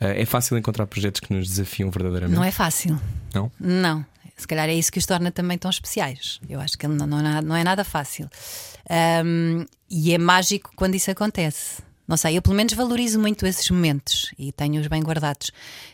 [0.00, 2.36] é fácil encontrar projetos que nos desafiam verdadeiramente?
[2.36, 3.00] Não é fácil.
[3.32, 3.52] Não?
[3.60, 4.04] Não.
[4.36, 6.40] Se calhar é isso que os torna também tão especiais.
[6.48, 8.28] Eu acho que não, não, é não é nada fácil.
[8.88, 11.82] Ahm, e é mágico quando isso acontece.
[12.06, 15.50] Não sei, eu pelo menos valorizo muito esses momentos e tenho-os bem guardados.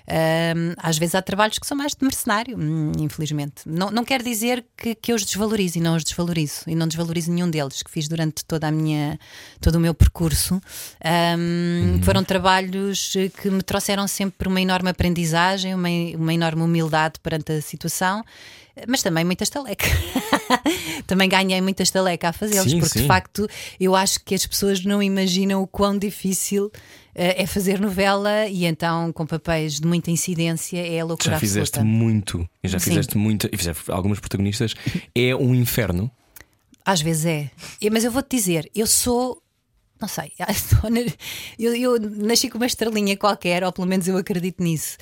[0.08, 3.62] Ahm, às vezes há trabalhos que são mais de mercenário, hum, infelizmente.
[3.66, 6.62] Não, não quer dizer que, que eu os desvalorizo e não os desvalorizo.
[6.66, 9.18] E não desvalorizo nenhum deles que fiz durante toda a minha,
[9.60, 10.60] todo o meu percurso.
[11.04, 17.52] Ahm, Foram trabalhos que me trouxeram sempre uma enorme aprendizagem, uma, uma enorme humildade perante
[17.52, 18.24] a situação.
[18.86, 19.86] Mas também muita estaleca.
[21.06, 23.02] também ganhei muita estaleca a fazê-los, Sim, porque sim.
[23.02, 23.48] de facto
[23.78, 26.70] eu acho que as pessoas não imaginam o quão difícil
[27.14, 31.38] eh, é fazer novela e então com papéis de muita incidência é a loucura Já
[31.40, 31.98] fizeste absoluta.
[32.04, 32.90] muito, já Sim.
[32.90, 34.74] fizeste muita, e fizeste algumas protagonistas.
[35.14, 36.10] É um inferno.
[36.84, 37.50] Às vezes é.
[37.90, 39.42] Mas eu vou-te dizer, eu sou.
[40.00, 40.32] Não sei,
[41.58, 44.96] eu, eu nasci com uma estrelinha qualquer, ou pelo menos eu acredito nisso.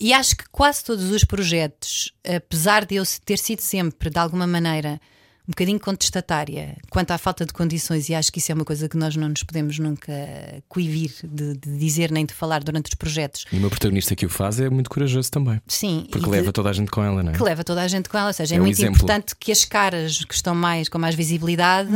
[0.00, 4.46] E acho que quase todos os projetos, apesar de eu ter sido sempre, de alguma
[4.46, 4.98] maneira,
[5.50, 8.88] um bocadinho contestatária quanto à falta de condições, e acho que isso é uma coisa
[8.88, 10.12] que nós não nos podemos nunca
[10.68, 13.46] coibir de, de dizer nem de falar durante os projetos.
[13.52, 15.60] E o meu protagonista que o faz é muito corajoso também.
[15.66, 17.34] Sim, Porque e de- leva toda a gente com ela, não é?
[17.34, 18.28] que leva toda a gente com ela.
[18.28, 18.94] Ou seja, é, É um muito exemplo.
[18.94, 21.90] importante que as caras que estão mais com mais visibilidade,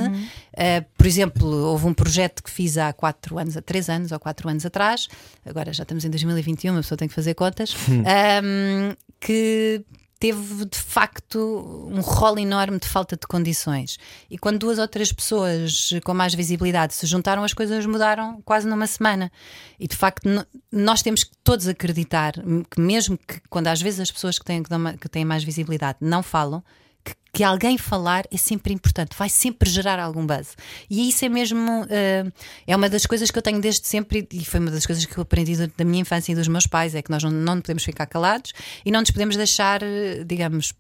[0.53, 4.19] eh, por exemplo, houve um projeto que fiz há quatro anos, há três anos ou
[4.19, 5.07] quatro anos atrás,
[5.47, 9.81] agora já estamos em 2021, uma pessoa tem que fazer contas, ahm, que
[10.25, 11.39] teve de facto
[11.87, 13.99] um rol enorme de falta de condições.
[14.31, 18.66] E quando duas ou três pessoas com mais visibilidade se juntaram, as coisas mudaram quase
[18.66, 19.31] numa semana.
[19.79, 20.27] E de facto,
[20.72, 22.33] nós temos que todos acreditar
[22.70, 24.62] que, mesmo que quando às vezes as pessoas que têm,
[24.99, 26.64] que têm mais visibilidade não falam,
[27.05, 30.57] que, que alguém falar é sempre importante, vai sempre gerar algum buzz.
[30.89, 32.25] E isso é mesmo, eh,
[32.67, 35.17] é uma das coisas que eu tenho desde sempre e foi uma das coisas que
[35.19, 37.61] eu aprendi da- da minha infância e dos meus pais: é que nós não, não
[37.61, 38.53] podemos ficar calados
[38.87, 40.73] e não nos podemos deixar, eh, digamos,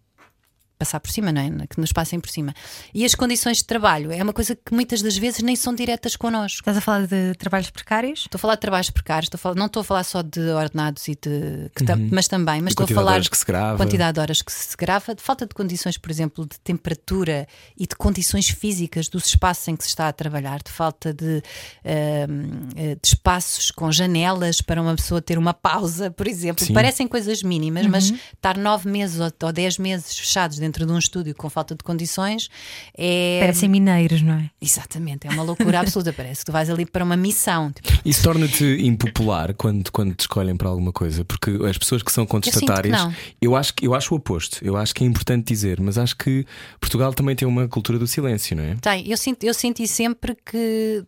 [0.84, 1.66] passar por cima, não é?
[1.66, 2.54] Que nos passem por cima.
[2.92, 6.14] E as condições de trabalho é uma coisa que muitas das vezes nem são diretas
[6.16, 6.60] connosco.
[6.60, 8.20] Estás a falar de trabalhos precários?
[8.20, 10.40] Estou a falar de trabalhos precários, estou a falar- não estou a falar só de
[10.50, 11.70] ordenados e de.
[11.74, 13.76] que tam- mas também, mas estou a de falar horas que se grava.
[13.76, 17.86] quantidade de horas que se grava, de falta de condições, por exemplo, de temperatura e
[17.86, 21.42] de condições físicas dos espaços em que se está a trabalhar, de falta de,
[21.84, 26.64] ahm, eh, de espaços com janelas para uma pessoa ter uma pausa, por exemplo.
[26.64, 26.72] Sim.
[26.72, 30.98] Parecem coisas mínimas, mas estar nove meses ou, ou dez meses fechados dentro de um
[30.98, 32.48] estúdio com falta de condições
[32.96, 33.38] é.
[33.40, 34.50] Parecem mineiros, não é?
[34.60, 36.12] Exatamente, é uma loucura absoluta.
[36.12, 37.72] Parece que tu vais ali para uma missão.
[37.72, 42.10] Tipo, Isso torna-te impopular quando, quando te escolhem para alguma coisa, porque as pessoas que
[42.10, 43.14] são contestatárias, não.
[43.40, 44.58] eu acho, eu acho o oposto.
[44.62, 46.46] Eu acho que é importante dizer, mas acho que
[46.80, 48.74] Portugal também tem uma cultura do silêncio, não é?
[48.76, 51.04] Tem, eu, sinto, eu senti sempre que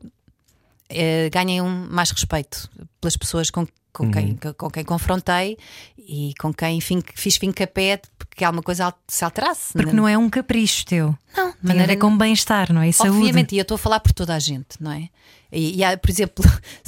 [0.88, 2.70] eh, ganhei um mais respeito
[3.06, 5.56] pelas pessoas com, com, quem, com quem confrontei
[5.96, 9.72] e com quem enfim, fiz fim capé porque alguma coisa se alterasse.
[9.72, 11.16] Porque não é um capricho teu.
[11.36, 12.88] Não, Tem a ver com bem-estar, não é?
[12.88, 13.16] E saúde.
[13.18, 15.08] Obviamente, e eu estou a falar por toda a gente, não é?
[15.52, 16.44] E, e há, por exemplo,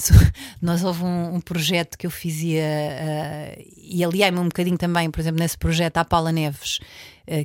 [0.61, 5.21] nós houve um, um projeto que eu fazia eh, e aliei-me um bocadinho também, por
[5.21, 6.81] exemplo, nesse projeto à Paula Neves,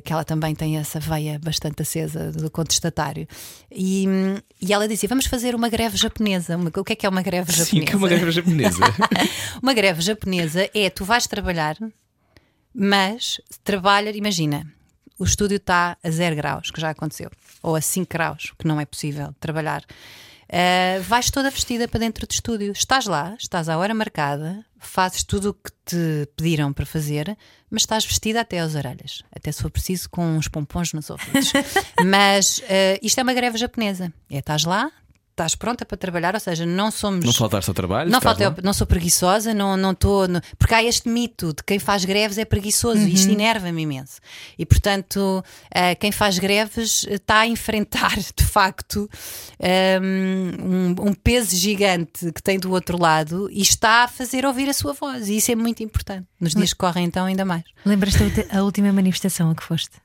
[0.04, 3.26] que ela também tem essa veia bastante acesa do contestatário.
[3.70, 4.06] E,
[4.60, 6.56] e ela dizia: Vamos fazer uma greve japonesa.
[6.56, 7.70] O que é que é uma greve japonesa?
[7.70, 8.78] Sim, que é uma guerra japonesa.
[9.62, 11.76] Uma greve japonesa é tu vais trabalhar,
[12.74, 14.66] mas trabalha, imagina,
[15.18, 17.30] o estúdio está a 0 graus, que já aconteceu,
[17.62, 19.84] ou a 5 graus, que não é possível trabalhar.
[20.54, 22.70] Uh, vais toda vestida para dentro do estúdio.
[22.70, 27.36] Estás lá, estás à hora marcada, fazes tudo o que te pediram para fazer,
[27.68, 31.52] mas estás vestida até às orelhas, até se for preciso, com uns pompons nos ouvidos.
[32.06, 34.12] mas uh, isto é uma greve japonesa.
[34.30, 34.92] É, estás lá,
[35.34, 37.24] estás pronta para trabalhar, ou seja, não somos.
[37.24, 38.08] não faltaste ao trabalho?
[38.10, 40.28] Não, falta, eu não sou preguiçosa, não não estou.
[40.28, 44.20] não- porque há este mito de quem faz greves é preguiçoso e isto enerva-me imenso.
[44.58, 49.10] E portanto, eh, quem faz greves está a enfrentar de facto
[49.58, 54.68] ehm, um, um peso gigante que tem do outro lado e está a fazer ouvir
[54.68, 55.28] a sua voz.
[55.28, 56.26] E isso é muito importante.
[56.40, 57.64] Nos dias que correm, então, ainda mais.
[57.84, 59.96] Lembras-te a última manifestação a que foste?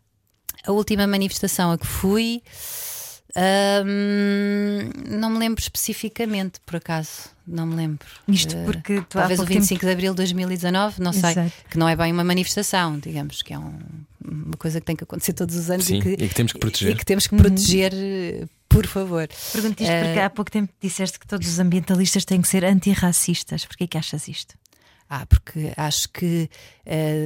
[0.66, 2.42] A última manifestação a que fui.
[5.20, 7.30] Não me lembro especificamente, por acaso.
[7.48, 8.06] Não me lembro.
[8.28, 11.32] Isto Eh, porque tu há Talvez o pouco 25 de Abril de 2019, não sei.
[11.32, 11.52] Exato.
[11.70, 13.80] Que não é bem uma manifestação, digamos, que é um-
[14.24, 16.54] uma coisa que tem que acontecer todos os anos Sim, e, que, e que temos
[16.54, 16.92] que proteger.
[16.92, 19.28] e que temos que proteger, eh, por favor.
[19.52, 22.64] Pergunto isto Eh, porque há pouco tempo disseste que todos os ambientalistas têm que ser
[22.64, 23.66] antirracistas.
[23.66, 24.54] Porquê que achas isto?
[25.10, 26.48] Ah, porque acho que
[26.86, 27.26] eh,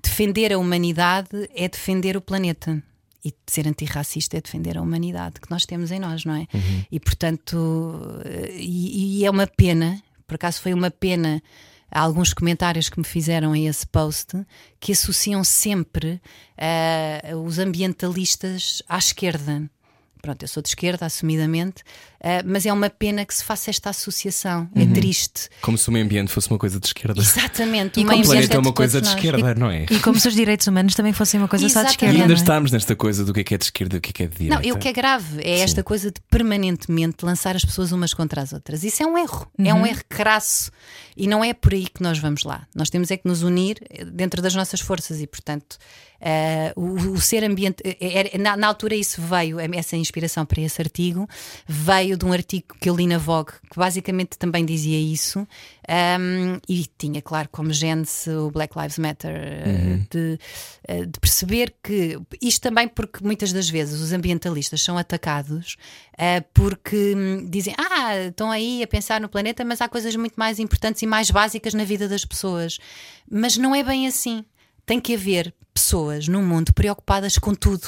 [0.00, 2.80] defender a humanidade é defender o planeta.
[3.24, 6.46] E ser antirracista é defender a humanidade que nós temos em nós, não é?
[6.90, 11.42] E portanto, eh, e, e é uma pena, por acaso foi uma pena
[11.90, 14.36] há alguns comentários que me fizeram a esse post
[14.78, 16.20] que associam sempre
[17.32, 19.68] uh, os ambientalistas à esquerda.
[20.20, 21.82] Pronto, eu sou de esquerda, assumidamente,
[22.20, 24.68] uh, mas é uma pena que se faça esta associação.
[24.74, 25.48] É triste.
[25.62, 27.20] Como se o meio ambiente fosse uma coisa de esquerda.
[27.20, 28.00] Exatamente.
[28.00, 29.16] E o como meio ambiente planeta é uma de coisa de nós.
[29.16, 29.86] esquerda, não é?
[29.90, 31.94] E como se os direitos humanos também fossem uma coisa só de Exatamente.
[31.96, 32.18] esquerda.
[32.18, 32.36] E ainda é?
[32.36, 34.22] estamos nesta coisa do que é que é de esquerda e o que é que
[34.22, 34.54] é de direita.
[34.56, 38.12] Não, e o que é grave é esta coisa de permanentemente lançar as pessoas umas
[38.14, 38.82] contra as outras.
[38.84, 39.82] Isso é um erro, é Uhum.
[39.82, 40.70] um erro crasso
[41.16, 42.66] e não é por aí que nós vamos lá.
[42.74, 45.76] Nós temos é que nos unir eh, dentro das nossas forças e, portanto,
[46.20, 47.82] eh, o, o ser ambiente.
[48.00, 51.28] era- na, na altura, isso veio, essa inspiração para esse artigo,
[51.66, 56.58] veio de um artigo que eu li na Vogue, que basicamente também dizia isso, um,
[56.68, 60.38] e tinha, claro, como gênese o Black Lives Matter, eh, de,
[60.84, 65.76] eh, de perceber que isto também porque muitas das vezes os ambientalistas são atacados
[66.16, 70.34] eh, porque hum, dizem, ah, estão aí a pensar no planeta, mas há coisas muito
[70.34, 72.78] mais importantes e mais básicas na vida das pessoas.
[73.30, 74.44] Mas não é bem assim.
[74.88, 77.86] Tem que haver pessoas no mundo preocupadas com tudo.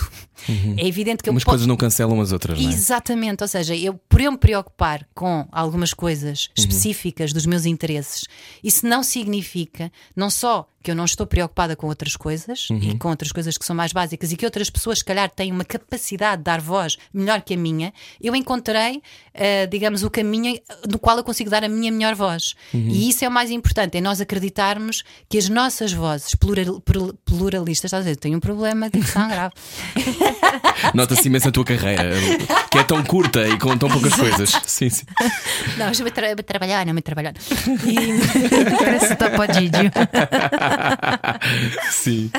[0.79, 2.73] É evidente que eu Umas posso- coisas não cancelam as outras, não é?
[2.73, 6.53] Exatamente, ou seja, eu, por eu me preocupar com algumas coisas Uhum.
[6.59, 8.27] específicas dos meus interesses,
[8.63, 12.79] isso não significa não só que eu não estou preocupada com outras coisas Uhum.
[12.83, 15.53] e com outras coisas que são mais básicas e que outras pessoas, se calhar, têm
[15.53, 19.03] uma capacidade de dar voz melhor que a minha, eu encontrei,
[19.35, 20.59] eh, digamos, o caminho
[20.89, 22.55] no qual eu consigo dar a minha melhor voz.
[22.73, 22.89] Uhum.
[22.89, 27.15] E isso é o mais importante, é nós acreditarmos que as nossas vozes plural- plur-
[27.25, 29.53] pluralistas, estás a dizer, tenho um problema de dicção grave.
[30.95, 32.11] Nota-se imenso a tua carreira,
[32.71, 34.51] que é tão curta e com tão poucas coisas.
[34.65, 35.05] Sim, sim.
[35.77, 37.35] Não, mas eu vou, tra- vou trabalhar, não me trabalhar.
[38.79, 39.91] Parece o Topodídio.
[41.91, 42.31] Sim.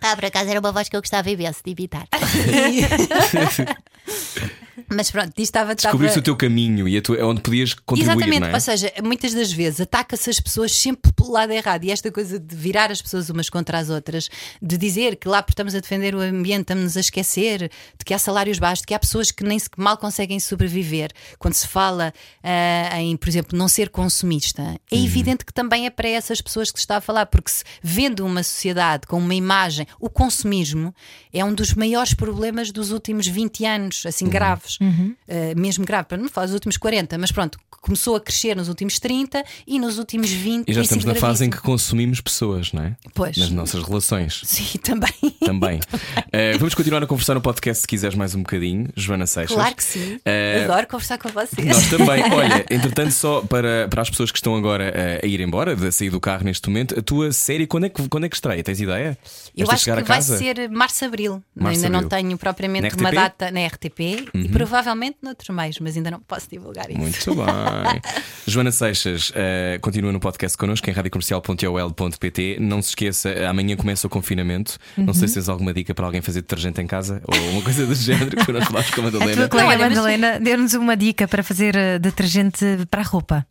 [0.00, 2.06] Ah, por acaso era uma voz que eu gostava imenso de imitar.
[4.88, 5.74] Mas pronto, isto estava.
[5.74, 6.20] Descobriste estava...
[6.20, 8.54] o teu caminho e a tua, é onde podias contribuir, Exatamente, não é?
[8.54, 12.38] ou seja, muitas das vezes ataca-se as pessoas sempre pelo lado errado e esta coisa
[12.38, 14.28] de virar as pessoas umas contra as outras,
[14.60, 18.12] de dizer que lá porque estamos a defender o ambiente, estamos a esquecer de que
[18.14, 21.10] há salários baixos, de que há pessoas que nem que mal conseguem sobreviver.
[21.38, 22.12] Quando se fala
[22.42, 25.04] ah, em, por exemplo, não ser consumista, é Uhum.
[25.04, 28.24] evidente que também é para essas pessoas que se está a falar, porque se vendo
[28.24, 30.94] uma sociedade com uma imagem, o consumismo
[31.32, 34.08] é um dos maiores problemas dos últimos 20 anos, Uhum.
[34.08, 34.28] assim,
[34.66, 34.78] graves,
[35.26, 38.68] Uh, mesmo grave, para não falar dos últimos 40, mas pronto, começou a crescer nos
[38.68, 42.72] últimos 30 e nos últimos 20 E já estamos na fase em que consumimos pessoas,
[42.72, 42.96] não é?
[43.14, 43.36] Pois.
[43.36, 44.40] Nas nossas relações.
[44.44, 45.10] Sim, também.
[45.44, 45.80] Também.
[46.32, 49.54] Eh, vamos continuar a conversar no podcast se quiseres mais um bocadinho, Joana Seixas.
[49.54, 50.18] Claro que sim.
[50.24, 51.66] Eh, Adoro conversar com vocês.
[51.66, 52.22] Nós também.
[52.32, 56.10] Olha, entretanto, só para, para as pessoas que estão agora a ir embora, a sair
[56.10, 58.62] do carro neste momento, a tua série, quando é que, quando é que estreia?
[58.62, 59.16] Tens ideia?
[59.56, 61.42] Eu Esta acho que vai ser março-abril.
[61.54, 62.10] Março, ainda não abril.
[62.10, 66.90] tenho propriamente uma data na RTP e provavelmente noutros meios, mas ainda não posso divulgar
[66.90, 66.98] isso.
[67.00, 68.00] Muito bem.
[68.46, 72.58] Joana Seixas eh, continua no podcast connosco em radiocomercial.ol.pt.
[72.60, 74.78] Não se esqueça, amanhã começa o confinamento.
[74.96, 75.14] Não Uhum.
[75.14, 77.94] sei se tens alguma dica para alguém fazer detergente em casa ou uma coisa do
[77.94, 79.48] género que nós falámos com a A tua Madalena.
[79.48, 83.46] colega Madalena deu-nos uma dica para fazer eh, detergente para a roupa.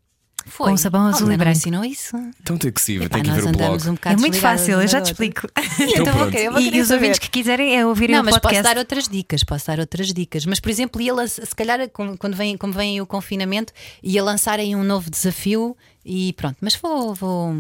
[0.45, 0.69] Foi.
[0.71, 1.57] Com sabão azul Oh, e não branco.
[1.57, 2.15] ensinou isso.
[2.41, 3.63] Então tem que se Epá, tem que ver o blog.
[3.63, 5.47] andamos um É muito fácil, eu já te explico.
[5.79, 8.25] Então, vou querer, vou E, querer e os ouvintes que quiserem é ouvirem Não, o
[8.25, 8.61] mas podcast.
[8.63, 10.45] posso dar outras dicas, posso dar outras dicas.
[10.45, 13.73] Mas, por exemplo, ia se calhar quando vem, como vem o confinamento,
[14.03, 15.75] ia lançar aí um novo desafio
[16.05, 16.57] e pronto.
[16.61, 17.13] Mas vou.
[17.15, 17.55] vou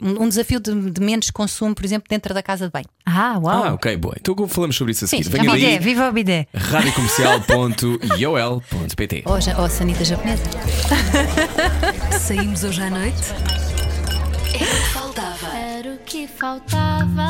[0.00, 2.86] um, desafio de, de menos consumo, por exemplo, dentro da casa de banho.
[3.04, 3.64] Ah, uau!
[3.64, 4.14] Ah, ok, boa.
[4.18, 5.24] Então falamos sobre isso a seguir.
[5.24, 5.78] Sim, Venha é daí.
[5.78, 6.46] viva o bidé!
[6.54, 10.42] radiocomercial.iol.pt ja- ou sanita japonesa.
[12.18, 13.16] Saímos hoje à noite?
[14.54, 15.46] Era o que faltava.
[15.56, 17.28] Era o que faltava.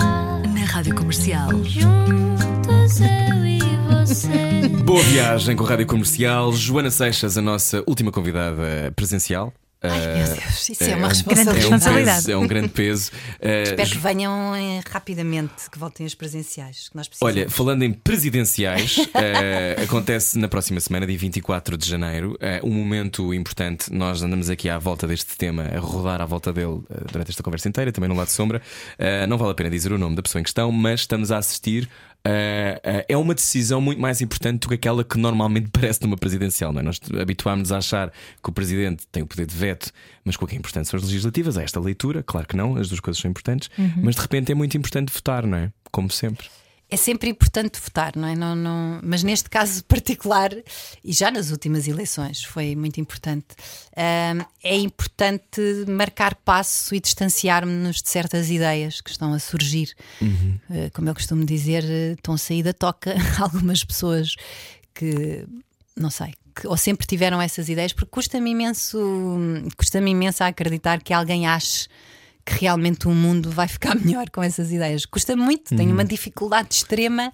[0.49, 1.49] Na Rádio Comercial.
[1.65, 3.61] Juntos eu e
[3.91, 4.69] você.
[4.85, 6.53] Boa viagem com a Rádio Comercial.
[6.53, 9.53] Joana Seixas, a nossa última convidada presencial.
[9.83, 11.49] Ai, meu Deus, isso é, é uma um- responsabilidade.
[11.51, 12.17] É um, responsabilidade.
[12.19, 13.11] peso, é um grande peso.
[13.41, 17.35] Espero que venham eh, rapidamente, que voltem os presenciais, que nós precisamos.
[17.35, 22.71] Olha, falando em presidenciais, eh, acontece na próxima semana, dia 24 de janeiro, eh, um
[22.71, 23.91] momento importante.
[23.91, 27.43] Nós andamos aqui à volta deste tema, a rodar à volta dele eh, durante esta
[27.43, 28.61] conversa inteira, também no lado de sombra.
[29.29, 31.89] Não vale a pena dizer o nome da pessoa em questão, mas estamos a assistir.
[32.25, 36.17] Eh, eh, é uma decisão muito mais importante do que aquela que normalmente parece numa
[36.17, 36.73] presidencial.
[36.73, 36.83] Não é?
[36.83, 38.13] Nós habituámos a achar
[38.43, 39.91] que o presidente tem o poder de veto,
[40.25, 41.57] mas com que é importante são as legislativas.
[41.57, 44.55] Há esta leitura, claro que não, as duas coisas são importantes, mas de repente é
[44.55, 45.73] muito importante votar, não é?
[45.91, 46.47] Como sempre.
[46.91, 48.35] É sempre importante votar, não é?
[48.35, 49.01] Não, não...
[49.03, 50.51] Mas neste caso particular,
[51.05, 53.47] e já nas últimas eleições foi muito importante,
[53.97, 59.95] hum, é importante marcar passo e distanciar-nos de certas ideias que estão a surgir.
[60.71, 64.35] Eh, como eu costumo dizer, eh, estão a sair da toca algumas pessoas
[64.95, 65.47] que
[65.97, 68.99] não sei, que- ou sempre tiveram essas ideias, porque custa-me imenso,
[69.77, 71.87] custa-me imenso a acreditar que alguém ache
[72.45, 75.05] que realmente o mundo vai ficar melhor com essas ideias.
[75.07, 77.33] Custa muito, tenho uma dificuldade extrema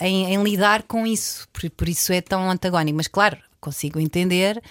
[0.00, 2.96] em, em lidar com isso, por, por isso é tão antagónico.
[2.96, 4.62] Mas claro, consigo entender,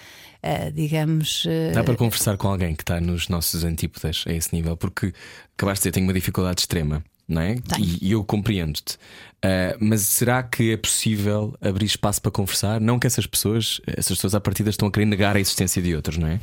[0.42, 1.44] eh, digamos.
[1.48, 5.12] eh, Dá para conversar com alguém que está nos nossos antípodas a esse nível, porque
[5.56, 7.56] acabaste de dizer, tenho uma dificuldade extrema, não é?
[7.78, 8.98] E, e eu compreendo-te.
[9.42, 12.80] Ah, mas será que é possível abrir espaço para conversar?
[12.80, 15.94] Não que essas pessoas, essas pessoas à partida estão a querer negar a existência de
[15.94, 16.40] outros, não é?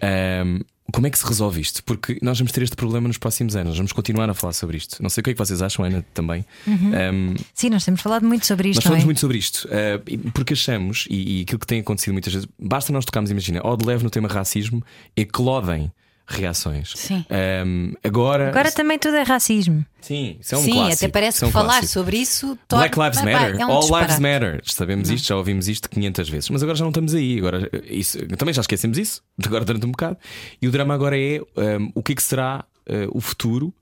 [0.00, 0.62] Ah,
[0.92, 1.82] como é que se resolve isto?
[1.84, 5.00] Porque nós vamos ter este problema nos próximos anos, vamos continuar a falar sobre isto.
[5.02, 6.44] Não sei o que é que vocês acham, Ana, também.
[6.66, 8.78] Ah, Sim, nós temos falado muito sobre isto.
[8.78, 9.06] nós falamos é?
[9.06, 9.68] muito sobre isto,
[10.06, 13.60] e- porque achamos, e, e aquilo que tem acontecido muitas vezes, basta nós tocarmos, imagina,
[13.62, 14.82] ao de leve no tema racismo,
[15.16, 15.90] eclodem
[16.32, 16.92] reações.
[16.96, 17.24] Sim.
[17.30, 19.84] Ehm, agora, Agora também tudo é racismo.
[20.00, 20.94] sim, isso é um Sim, clássico.
[21.04, 21.92] até parece é um que falar clássico.
[21.92, 24.20] sobre isso torna- Black Lives Matter, é um All Lives disparate.
[24.22, 24.60] Matter.
[24.64, 27.38] Sabemos isto, já ouvimos isto 500 vezes, mas agora já não estamos aí.
[27.38, 30.16] Agora, isso, também já esquecemos isso, agora durante um bocado.
[30.60, 33.72] E o drama agora é ehm, o que é que será eh, o futuro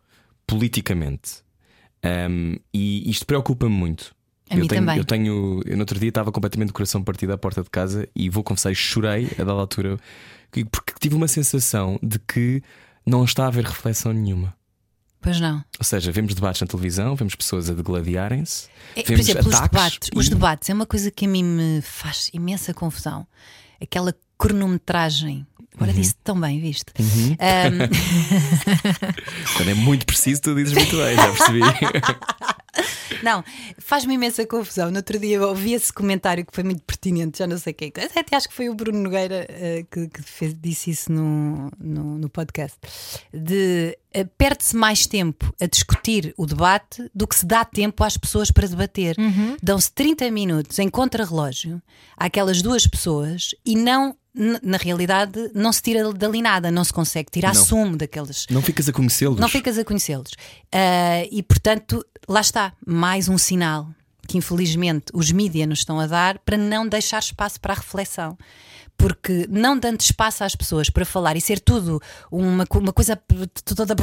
[0.46, 1.42] politicamente.
[2.72, 4.14] E isto preocupa-me muito.
[4.51, 4.98] A eu mim tenho, também.
[4.98, 8.09] Eu tenho, eu no outro dia estava completamente de coração partido à porta de casa
[8.16, 9.96] e vou confessar, chorei a dada altura
[10.70, 12.62] porque tive uma sensação de que
[13.07, 14.55] não está a haver reflexão nenhuma.
[15.22, 15.62] Pois não.
[15.78, 19.55] Ou seja, vemos debates na televisão, vemos pessoas a degladiarem-se, É, por vemos exemplo, os
[19.55, 23.26] ataques debates, os e- debates é uma coisa que a mim me faz imensa confusão.
[23.80, 25.46] Aquela cronometragem.
[25.81, 26.93] Agora disse tão bem, viste?
[26.99, 27.37] Uhum.
[27.39, 27.89] Ahm,
[29.57, 31.61] Quando é muito preciso, tu dizes muito bem, já percebi.
[33.22, 33.45] não,
[33.78, 34.91] faz-me imensa confusão.
[34.91, 37.93] No outro dia eu ouvi esse comentário que foi muito pertinente, já não sei quem.
[38.16, 42.18] Até acho que foi o Bruno Nogueira eh, que, que fez- disse isso no, no,
[42.18, 42.76] no podcast.
[43.33, 48.16] De eh, perde-se mais tempo a discutir o debate do que se dá tempo às
[48.16, 49.16] pessoas para debater.
[49.62, 51.83] Dão-se 30 minutos em contrarrelógio
[52.16, 54.14] àquelas duas pessoas e não.
[54.33, 57.64] Na realidade, não se tira dali nada, não se consegue tirar Não.
[57.64, 59.41] sumo daqueles, Não ficas a conhecê-los.
[59.41, 60.31] não ficas a conhecê-los.
[60.72, 63.89] Ah, e portanto, lá está, mais um sinal
[64.28, 68.39] que infelizmente os mídias nos estão a dar para não deixar espaço para a reflexão.
[69.01, 73.20] Porque não dando espaço às pessoas para falar e ser tudo uma, uma coisa
[73.64, 73.94] toda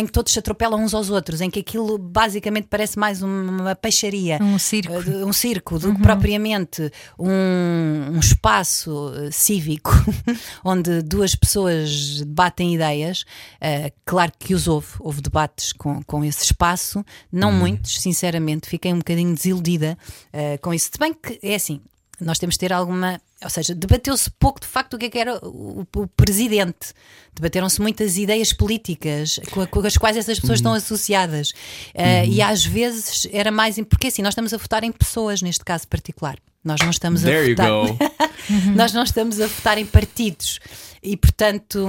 [0.00, 3.74] em que todos se atropelam uns aos outros, em que aquilo basicamente parece mais uma
[3.74, 4.92] peixaria, Um circo.
[4.92, 9.90] eh, um circo, do que propriamente um, um espaço eh, cívico
[10.64, 13.24] onde duas pessoas debatem ideias.
[13.60, 18.92] Eh, claro que os houve, houve debates com, com esse espaço, não muitos, sinceramente, fiquei
[18.92, 19.98] um bocadinho desiludida
[20.32, 20.90] eh, com isso.
[20.92, 21.80] Se bem que é assim.
[22.20, 23.20] Nós temos de ter alguma.
[23.42, 26.92] Ou seja, debateu-se pouco de facto o que é que era o, o presidente.
[27.34, 31.52] Debateram-se muitas ideias políticas com, com as quais essas pessoas estão associadas.
[31.94, 33.76] Eh, E às vezes era mais.
[33.88, 36.36] Porque assim, nós estamos a votar em pessoas, neste caso particular.
[36.62, 38.10] Nós não estamos There a you votar.
[38.76, 40.58] Nós não estamos a votar em partidos.
[41.02, 41.88] E portanto.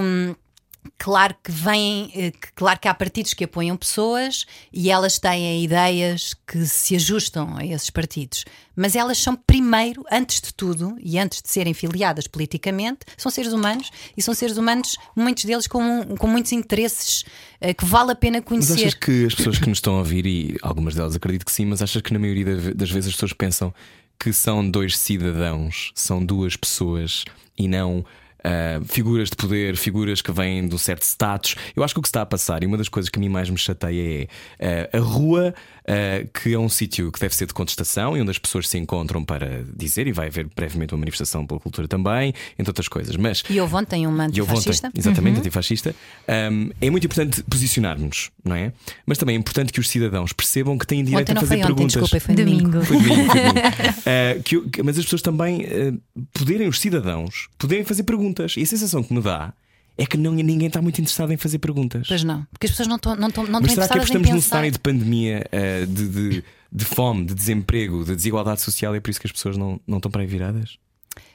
[1.03, 6.35] Claro que vêm, eh, claro que há partidos que apoiam pessoas e elas têm ideias
[6.45, 8.45] que se ajustam a esses partidos,
[8.75, 13.51] mas elas são primeiro, antes de tudo e antes de serem filiadas politicamente, são seres
[13.51, 17.23] humanos e são seres humanos, muitos deles com, com muitos interesses
[17.59, 18.73] eh, que vale a pena Mas conhecer.
[18.73, 21.65] achas que as pessoas que nos estão a ouvir, e algumas delas acredito que sim,
[21.65, 23.73] mas achas que na maioria da- das vezes as pessoas pensam
[24.19, 27.25] que são dois cidadãos, são duas pessoas
[27.57, 28.05] e não.
[28.43, 31.55] Ah, figuras de poder, figuras que vêm de um certo status.
[31.75, 33.29] Eu acho que o que está a passar, e uma das coisas que a mim
[33.29, 34.27] mais me chateia
[34.59, 35.53] é ah, a rua,
[35.88, 38.77] ah, que é um sítio que deve ser de contestação e onde as pessoas se
[38.77, 43.15] encontram para dizer, e vai haver brevemente uma manifestação pela cultura também, entre outras coisas.
[43.15, 44.91] Mas E houve ontem uma houve ontem, antifascista.
[44.95, 45.95] exatamente, antifascista.
[46.51, 48.71] Um, é muito importante posicionarmos-nos, não é?
[49.05, 51.55] Mas também é importante que os cidadãos percebam que têm direito Ontem a não fazer
[51.55, 51.93] ontem, perguntas.
[51.93, 52.82] desculpa, foi domingo.
[52.84, 53.61] Foi domingo, foi domingo.
[54.01, 56.01] Uh, que- mas as pessoas também uh,
[56.34, 58.55] poderem, os cidadãos, poderem fazer perguntas.
[58.57, 59.53] E a sensação que me dá
[59.97, 62.07] é que não, ninguém está muito interessado em fazer perguntas.
[62.07, 64.41] Pois não, porque as pessoas não estão não estão não Mas será que apostamos num
[64.41, 69.01] cenário de pandemia, uh, de, de- de fome, de desemprego, de desigualdade social, e é
[69.01, 70.77] por isso que as pessoas não, não estão para aí viradas?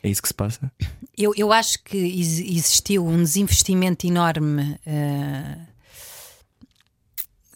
[0.03, 0.73] É isso que se passa?
[1.17, 5.59] Eu, eu acho que ex- existiu um desinvestimento enorme eh,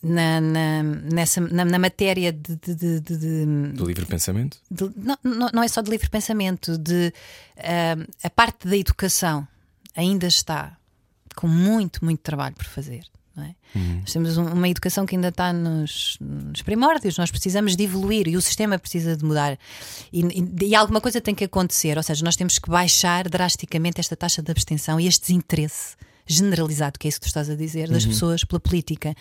[0.03, 4.59] na, na, nessa, na, na matéria de, de- de- de- Do livre pensamento?
[5.25, 7.13] não, não é só de livre pensamento, de
[7.57, 9.47] eh, a parte da educação
[9.95, 10.77] ainda está
[11.35, 13.03] com muito, muito trabalho por fazer.
[13.39, 13.55] é?
[14.01, 18.29] Nós temos um- uma educação que ainda está nos, nos primórdios, nós precisamos de evoluir
[18.29, 19.57] e o sistema precisa de mudar.
[20.13, 23.99] E, e- e alguma coisa tem que acontecer, ou seja, nós temos que baixar drasticamente
[24.01, 27.55] esta taxa de abstenção e este desinteresse generalizado, que é isso que tu estás a
[27.57, 29.15] dizer, das pessoas pela política.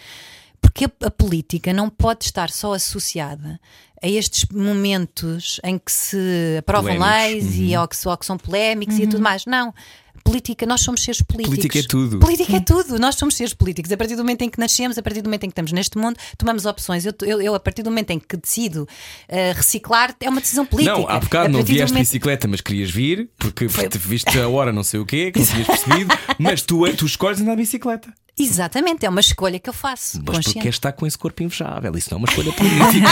[0.61, 3.57] Porque a, a política não pode estar só associada
[4.03, 7.43] a estes momentos em que se aprovam Polémicos.
[7.43, 9.45] leis e ou que, se- ou que são polémicos e tudo mais.
[9.45, 9.73] Não.
[10.21, 11.49] Política, nós somos seres políticos.
[11.57, 12.19] Política é tudo.
[12.19, 12.99] Política é tudo.
[12.99, 13.91] Nós somos seres políticos.
[13.91, 15.97] A partir do momento em que nascemos, a partir do momento em que estamos neste
[15.97, 17.05] mundo, tomamos opções.
[17.05, 18.87] Eu, eu- eu, a partir do momento em que decido
[19.29, 20.95] eh, reciclar, é uma decisão política.
[20.97, 24.47] Não, há bocado não vieste de momento- bicicleta, mas querias vir, porque te viste a
[24.49, 27.61] hora não sei o quê, que não tinhas percebido, mas tu, tu escolhes andar de
[27.61, 28.13] bicicleta.
[28.41, 30.21] Exatamente, é uma escolha que eu faço.
[30.25, 33.09] Mas porque queres estar com esse corpo invejável, isso não é uma escolha política.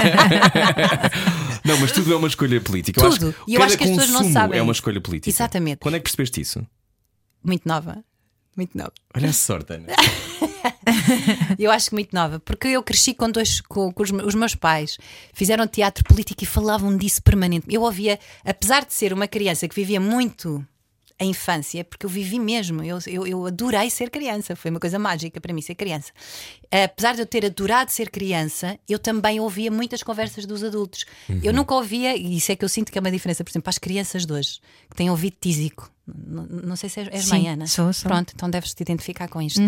[1.65, 3.01] não, mas tudo é uma escolha política.
[3.01, 3.29] Eu Tudo.
[3.29, 4.59] Acho, E eu acho que as pessoas não sabem.
[4.59, 5.29] É uma escolha política.
[5.29, 5.79] Exatamente.
[5.79, 6.65] Quando é que percebeste isso?
[7.43, 8.03] Muito nova.
[8.55, 8.93] Muito nova.
[9.15, 9.87] Olha a sorte, Ana.
[11.59, 14.55] Eu acho que muito nova, porque eu cresci com dois com, com os, os meus
[14.55, 14.97] pais,
[15.33, 17.75] fizeram teatro político e falavam disso permanentemente.
[17.75, 20.65] Eu ouvia, apesar de ser uma criança que vivia muito
[21.19, 24.99] a infância, porque eu vivi mesmo, eu, eu, eu adorei ser criança, foi uma coisa
[24.99, 26.11] mágica para mim ser criança.
[26.71, 31.05] Apesar de eu ter adorado ser criança, eu também ouvia muitas conversas dos adultos.
[31.41, 33.63] Eu nunca ouvia, e isso é que eu sinto que é uma diferença, por exemplo,
[33.63, 34.59] para as crianças de hoje,
[34.89, 35.91] que têm ouvido tísico.
[36.07, 37.67] Não, não sei se és, és Sim, mãe, Ana.
[37.67, 38.09] sou, sou.
[38.09, 39.59] Pronto, então deves te identificar com isto.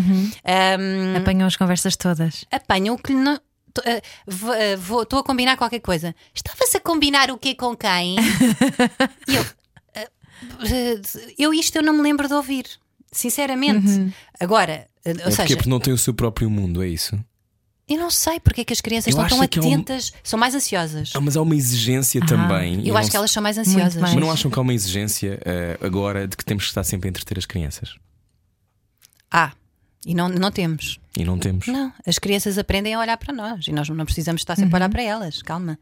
[0.46, 2.46] Ahm, Apanham as conversas todas.
[2.52, 3.40] apanham o que não.
[3.86, 6.16] eh, vou- eh, Estou a combinar qualquer coisa.
[6.34, 8.16] Estavas a combinar o quê com quem?
[9.28, 9.46] E eu.
[10.72, 11.02] Eh,
[11.38, 12.66] eu isto eu não me lembro de ouvir.
[13.12, 14.14] Sinceramente.
[14.40, 17.20] Agora, eh, ou É seja, porque, porque não tem o seu próprio mundo, é isso?
[17.88, 19.66] eu não sei porque é que as crianças Eu estão tão acho que é um-
[19.74, 21.12] atentas, são mais ansiosas.
[21.16, 22.86] Ah, mas há uma exigência também.
[22.86, 23.96] Eu não acho que sei- elas são mais ansiosas.
[24.00, 24.14] mais.
[24.14, 27.08] Mas não acham que há uma exigência eh, agora de que temos que estar sempre
[27.08, 27.96] a entreter as crianças?
[29.32, 29.54] Ah,
[30.06, 31.00] e não, não temos.
[31.18, 31.68] E não temos.
[31.68, 34.78] Não, as crianças aprendem a olhar para nós e nós não precisamos estar sempre a
[34.78, 35.42] olhar para elas.
[35.42, 35.78] Calma.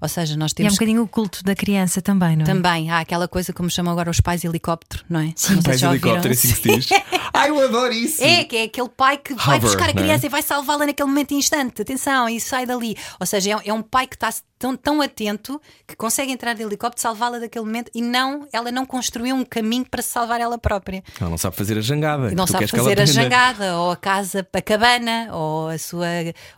[0.00, 2.42] Ou seja, nós E é um temos que bocadinho o culto da criança também, não
[2.42, 2.46] é?
[2.46, 5.32] Também há aquela coisa como chamam agora os pais helicóptero, não é?
[5.36, 6.88] Sim, Pais de helicóptero, é assim que se diz.
[7.32, 8.22] Ai, eu adoro isso!
[8.24, 10.04] É, que é aquele pai que vai Hover, buscar a não é?
[10.04, 11.82] criança e vai salvá-la naquele momento instante.
[11.82, 12.96] Atenção, e sai dali.
[13.20, 16.62] Ou seja, é, é um pai que está tão, tão atento que consegue entrar de
[16.62, 20.58] helicóptero, salvá-la daquele momento e não, ela não construiu um caminho para se salvar ela
[20.58, 21.02] própria.
[21.20, 22.32] Ela não sabe fazer a jangada.
[22.32, 25.28] E não Tu sabe queres que ela fazer a jangada, ou a casa, a cabana,
[25.32, 26.06] ou a sua.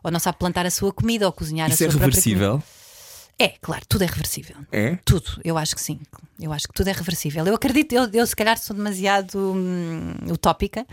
[0.03, 2.63] ou não sabe plantar a sua comida, ou cozinhar Isso a é sua própria reversível?
[3.39, 4.55] É, claro, tudo é reversível.
[4.71, 4.99] É?
[5.05, 5.99] Tudo, eu acho que sim.
[6.39, 7.45] Eu acho que tudo é reversível.
[7.47, 10.87] Eu acredito, eu, eu se calhar sou demasiado hum, utópica,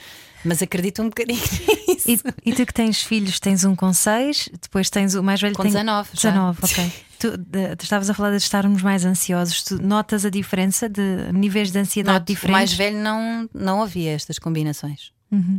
[0.46, 1.40] mas acredito um bocadinho
[1.88, 2.10] nisso.
[2.10, 5.54] E, e tu que tens filhos, tens um com 6, depois tens o mais velho
[5.56, 6.30] Com tem 19 já.
[6.32, 6.92] 19, ok.
[7.20, 9.62] Tu, de- tu estavas a falar de estarmos mais ansiosos.
[9.64, 12.58] Tu notas a diferença de níveis de ansiedade Noto, o diferentes?
[12.58, 15.12] mais velho não, não havia estas combinações.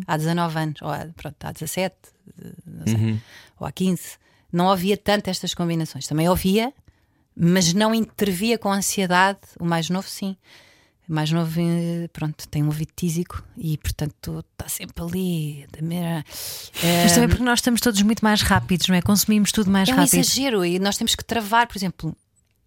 [0.07, 1.95] Há 19 anos, ou há, pronto, há 17,
[2.43, 3.21] eh, não sei,
[3.59, 4.19] ou há 15.
[4.53, 6.07] Não havia tanto estas combinações.
[6.09, 6.73] Também havia,
[7.37, 9.39] mas não intervia com ansiedade.
[9.61, 10.37] O mais novo, sim.
[11.09, 15.67] O mais novo, eh, pronto, tem um ouvido tísico e, portanto, está sempre ali.
[15.73, 16.25] da mera-
[17.05, 19.03] Mas também porque nós estamos todos muito mais rápidos, não é?
[19.03, 20.15] Consumimos tudo mais É um rápido.
[20.21, 22.17] exagero e nós temos que travar, por exemplo.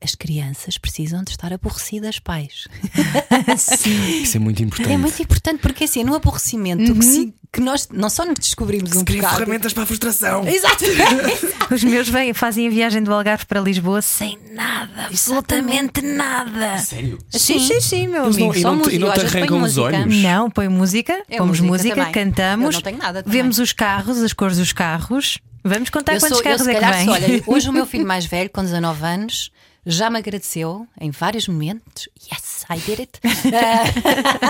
[0.04, 2.68] As crianças precisam de estar aborrecidas, pais.
[4.22, 4.92] Isso é muito importante.
[4.94, 8.92] É muito importante porque assim, no aborrecimento que, se- que nós não só nos descobrimos
[8.98, 9.38] um Cria bocado.
[9.40, 10.46] ferramentas para a frustração.
[10.48, 11.54] Exatamente.
[11.74, 16.78] Os meus vêm, fazem a viagem do Algarve para Lisboa sem nada, absolutamente nada.
[16.80, 17.18] Sério?
[17.30, 18.60] sim, sim, sim, meu Eles não- amigo.
[18.60, 19.82] e só não e não Eu te arrancam os música.
[19.84, 20.18] olhos?
[20.22, 24.18] Não, põe música, É pomos música música, cantamos, Eu não tenho nada vemos os carros,
[24.22, 25.38] as cores dos carros.
[25.64, 27.86] Vamos contar Eu, quantos sou, eu carros se é que sou, olha, hoje o meu
[27.88, 29.50] filho mais velho, com 19 anos,
[29.86, 32.08] já me agradeceu em vários momentos.
[32.32, 33.20] Yes, I did it.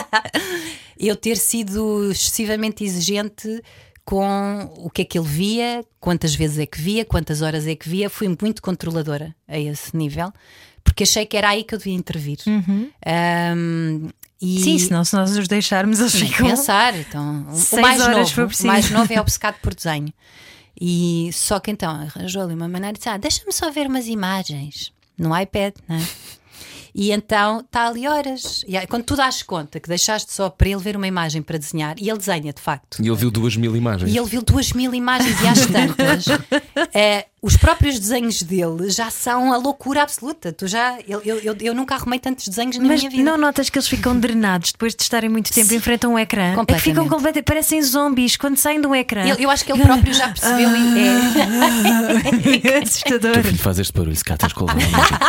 [0.97, 3.61] eu ter sido excessivamente exigente
[4.05, 7.75] com o que é que ele via, quantas vezes é que via, quantas horas é
[7.75, 8.09] que via.
[8.09, 10.31] Fui muito controladora a esse nível,
[10.83, 12.39] porque achei que era aí que eu devia intervir.
[12.47, 14.09] Um,
[14.41, 16.49] e Sim, senão se nós os deixarmos, eles ficam.
[16.49, 16.97] pensar.
[16.99, 20.13] Então, o- mais novo, o mais novo é obcecado por desenho.
[20.79, 24.07] E só que então arranjou ali uma maneira de dizer: ah, deixa-me só ver umas
[24.07, 25.99] imagens no iPad, não é?
[26.95, 28.63] E então está ali horas.
[28.67, 31.57] E aí, quando tu dás conta que deixaste só para ele ver uma imagem para
[31.57, 33.01] desenhar, e ele desenha de facto.
[33.01, 34.11] E ele viu duas mil imagens.
[34.13, 36.25] E ele viu duas mil imagens e às tantas,
[36.93, 40.53] eh, os próprios desenhos dele já são a loucura absoluta.
[40.53, 43.23] Tu já, eu, eu, eu, eu nunca arrumei tantos desenhos na Mas minha vida.
[43.23, 46.17] não notas que eles ficam drenados depois de estarem muito tempo em frente a um
[46.17, 46.55] ecrã?
[46.61, 47.43] É que ficam completamente.
[47.43, 49.25] Parecem zombies quando saem do ecrã.
[49.25, 50.69] Eu, eu acho que ele próprio já percebeu.
[50.69, 50.73] é,
[52.73, 53.33] É assustador.
[53.33, 55.19] Teu filho faz este barulho, se cá uma mágica.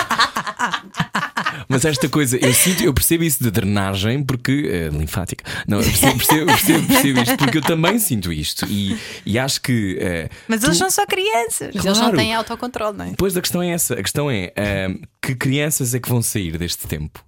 [1.68, 4.68] Mas esta coisa, eu sinto, eu percebo isso de drenagem porque.
[4.70, 5.44] eh, linfática.
[5.68, 8.66] Não, eu percebo, percebo, percebo, percebo isto porque eu também sinto isto.
[8.68, 8.96] E,
[9.26, 9.98] e acho que.
[10.00, 11.70] eh, Mas tu- eles são só crianças.
[11.74, 12.16] Mas eles não Claro.
[12.16, 13.10] têm autocontrole, não é?
[13.10, 13.94] Depois a questão é essa.
[13.94, 17.24] A questão é ahm, que crianças é que vão sair deste tempo?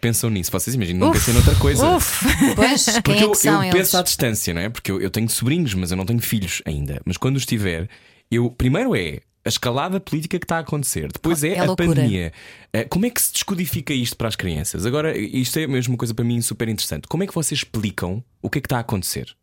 [0.00, 1.96] Pensam nisso, vocês imaginam, não pensem noutra coisa.
[1.96, 2.24] Uf.
[2.54, 3.74] Pois, Porque quem é eu, que são eu eles?
[3.74, 4.68] penso à distância, não é?
[4.68, 7.00] Porque eu, eu tenho sobrinhos, mas eu não tenho filhos ainda.
[7.04, 7.88] Mas quando os tiver,
[8.30, 11.88] eu primeiro é a escalada política que está a acontecer, depois é, É a loucura.
[11.88, 12.32] pandemia.
[12.72, 14.84] Eh, Como é que se descodifica isto para as crianças?
[14.84, 17.06] Agora, isto é a mesma coisa para mim super interessante.
[17.08, 19.34] Como é que vocês explicam o que é que está a acontecer?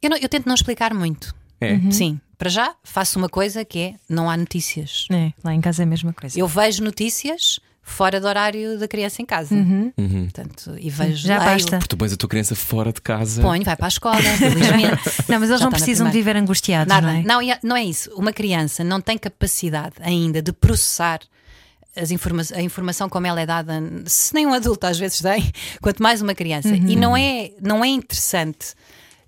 [0.00, 1.34] Eu, não- eu tento não explicar muito.
[1.60, 1.78] É.
[1.90, 5.06] Sim, para já faço uma coisa que é não há notícias.
[5.10, 6.38] É, lá em casa é a mesma coisa.
[6.38, 9.54] Eu vejo notícias fora do horário da criança em casa.
[9.94, 11.76] Portanto, e vejo Já leio, basta.
[11.78, 13.42] Porque tu pões a tua criança fora de casa.
[13.42, 15.02] Ponho, vai para a escola, felizmente.
[15.28, 17.06] Não, mas eles Já não precisam de viver angustiados, Nada.
[17.06, 17.22] não é?
[17.22, 18.10] Não, e- não é isso.
[18.14, 21.20] Uma criança não tem capacidade ainda de processar
[21.96, 25.52] as informa a informação como ela é dada, se nem um adulto às vezes tem,
[25.80, 26.68] quanto mais uma criança.
[26.70, 26.88] Uhum.
[26.88, 28.74] E não é, não é interessante.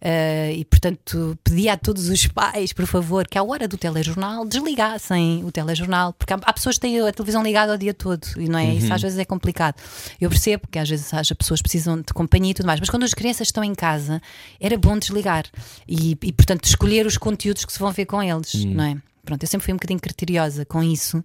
[0.00, 4.44] Eh, e portanto, pedi a todos os pais, por favor, que à hora do telejornal
[4.46, 8.26] desligassem o telejornal, porque há, há pessoas que têm a televisão ligada o dia todo
[8.36, 9.76] e não é isso, às vezes é complicado.
[10.20, 13.04] Eu percebo que às vezes as pessoas precisam de companhia e tudo mais, mas quando
[13.04, 14.20] as crianças estão em casa,
[14.60, 15.44] era bom desligar
[15.88, 18.96] e, e, portanto, escolher os conteúdos que se vão ver com eles, não é?
[19.24, 21.22] Pronto, eu sempre fui um bocadinho criteriosa com isso.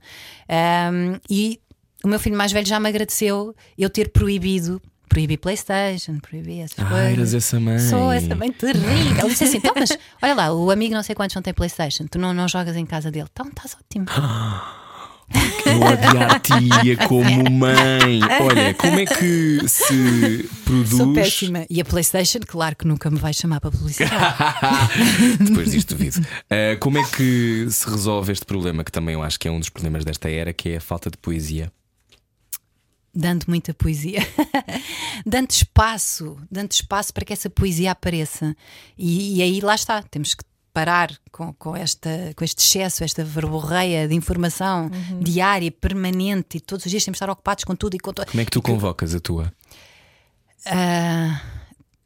[0.49, 1.59] Ahm, e
[2.03, 4.81] o meu filho mais velho já me agradeceu eu ter proibido.
[5.11, 7.11] Proibi Playstation, proibi essas Ah, coisas.
[7.11, 7.79] eras essa mãe.
[7.79, 9.19] Sou essa mãe terrível.
[9.19, 9.89] Ele disse assim: então, mas
[10.21, 12.85] olha lá, o amigo não sei quantos não tem Playstation, tu não, não jogas em
[12.85, 13.27] casa dele.
[13.29, 14.05] Então estás ótimo.
[15.65, 18.21] Eu odio a tia como mãe.
[18.41, 20.89] Olha, como é que se produz.
[20.89, 21.65] Sou péssima.
[21.69, 24.15] E a Playstation, claro que nunca me vai chamar para publicidade.
[25.39, 26.19] Depois disto duvido.
[26.21, 29.59] Uh, como é que se resolve este problema, que também eu acho que é um
[29.59, 31.69] dos problemas desta era, que é a falta de poesia?
[33.13, 34.21] Dando muita poesia,
[35.25, 38.55] dando espaço, dando espaço para que essa poesia apareça.
[38.97, 40.43] E, e aí lá está, temos que
[40.73, 44.89] parar com, com, esta, com este excesso, esta verborreia de informação
[45.19, 48.27] diária, permanente, e todos os dias temos de estar ocupados com tudo e com tudo.
[48.27, 49.53] Como é que tu convocas a tua?
[50.65, 51.41] Ah,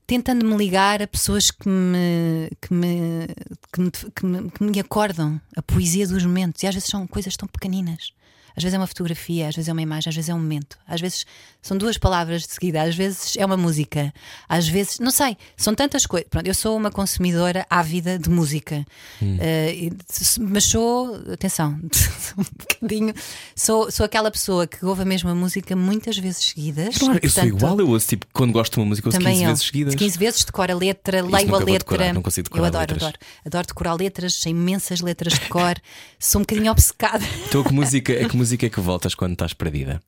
[0.07, 3.27] tentando me ligar a pessoas que me, que me,
[3.71, 6.63] que me, que me, que me acordam a poesia dos momentos.
[6.63, 8.13] E às vezes são coisas tão pequeninas.
[8.55, 10.77] Às vezes é uma fotografia, às vezes é uma imagem, às vezes é um momento.
[10.87, 11.25] Às vezes
[11.61, 14.13] são duas palavras de seguida, às vezes é uma música,
[14.47, 16.29] às vezes, não sei, são tantas coisas.
[16.29, 18.85] Pronto, eu sou uma consumidora ávida de música,
[19.21, 19.91] Eh, e-
[20.39, 21.79] mas sou, atenção,
[22.37, 23.13] um bocadinho,
[23.55, 26.97] sou, sou aquela pessoa que ouve a mesma música muitas vezes seguidas.
[26.97, 29.47] Claro, eu sou igual, eu ouço tipo, quando gosto de uma música, ouço 15 eu.
[29.49, 29.95] vezes seguidas.
[29.95, 31.77] 15 vezes decoro a letra, Isso leio a letra.
[31.79, 33.01] decorar, não consigo decorar eu adoro, letras.
[33.03, 33.17] adoro.
[33.45, 35.75] Adoro decorar letras, sei imensas letras de cor.
[36.19, 37.23] Sou um bocadinho obcecada.
[37.47, 40.01] Então, a que música, a que música é que voltas quando estás perdida?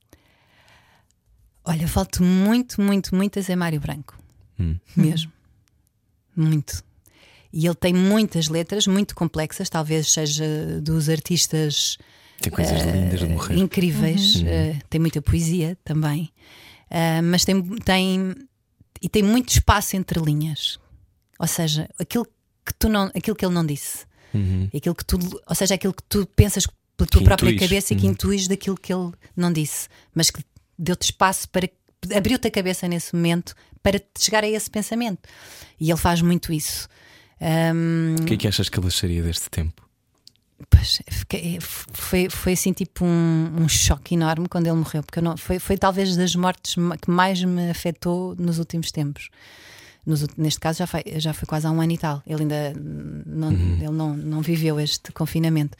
[1.64, 4.18] Olha, volto muito, muito, muito a Zé Mário Branco.
[4.58, 4.76] Hum.
[4.96, 5.30] Mesmo.
[6.34, 6.82] Muito.
[7.52, 10.44] E ele tem muitas letras, muito complexas, talvez seja
[10.82, 11.98] dos artistas
[12.40, 13.56] Tem coisas lindas de morrer.
[13.56, 14.36] Incríveis.
[14.36, 16.30] Uh, tem muita poesia também.
[16.90, 18.34] Uh, mas tem, tem.
[19.00, 20.78] E tem muito espaço entre linhas.
[21.38, 22.26] Ou seja, aquilo
[22.64, 24.06] que, tu não, aquilo que ele não disse.
[24.76, 26.66] Aquilo que tu, ou seja, aquilo que tu pensas
[26.98, 27.70] pela tua Que própria intuis.
[27.70, 29.88] cabeça e que intuis daquilo que ele não disse.
[30.14, 30.42] Mas que
[30.78, 31.68] deu-te espaço para.
[32.14, 35.20] abriu-te a cabeça nesse momento para chegar a esse pensamento.
[35.80, 36.88] E ele faz muito isso.
[37.40, 39.88] Um, O que é que achas que ele acharia deste tempo?
[40.68, 45.36] Pois, fiquei- foi, foi assim tipo um, um choque enorme quando ele morreu, porque não,
[45.36, 49.28] foi, foi talvez das mortes que mais me afetou nos últimos tempos.
[50.04, 52.20] Nos neste caso já foi, já foi quase há um ano e tal.
[52.26, 52.72] Ele ainda
[53.24, 55.76] não, ele não, não viveu este confinamento.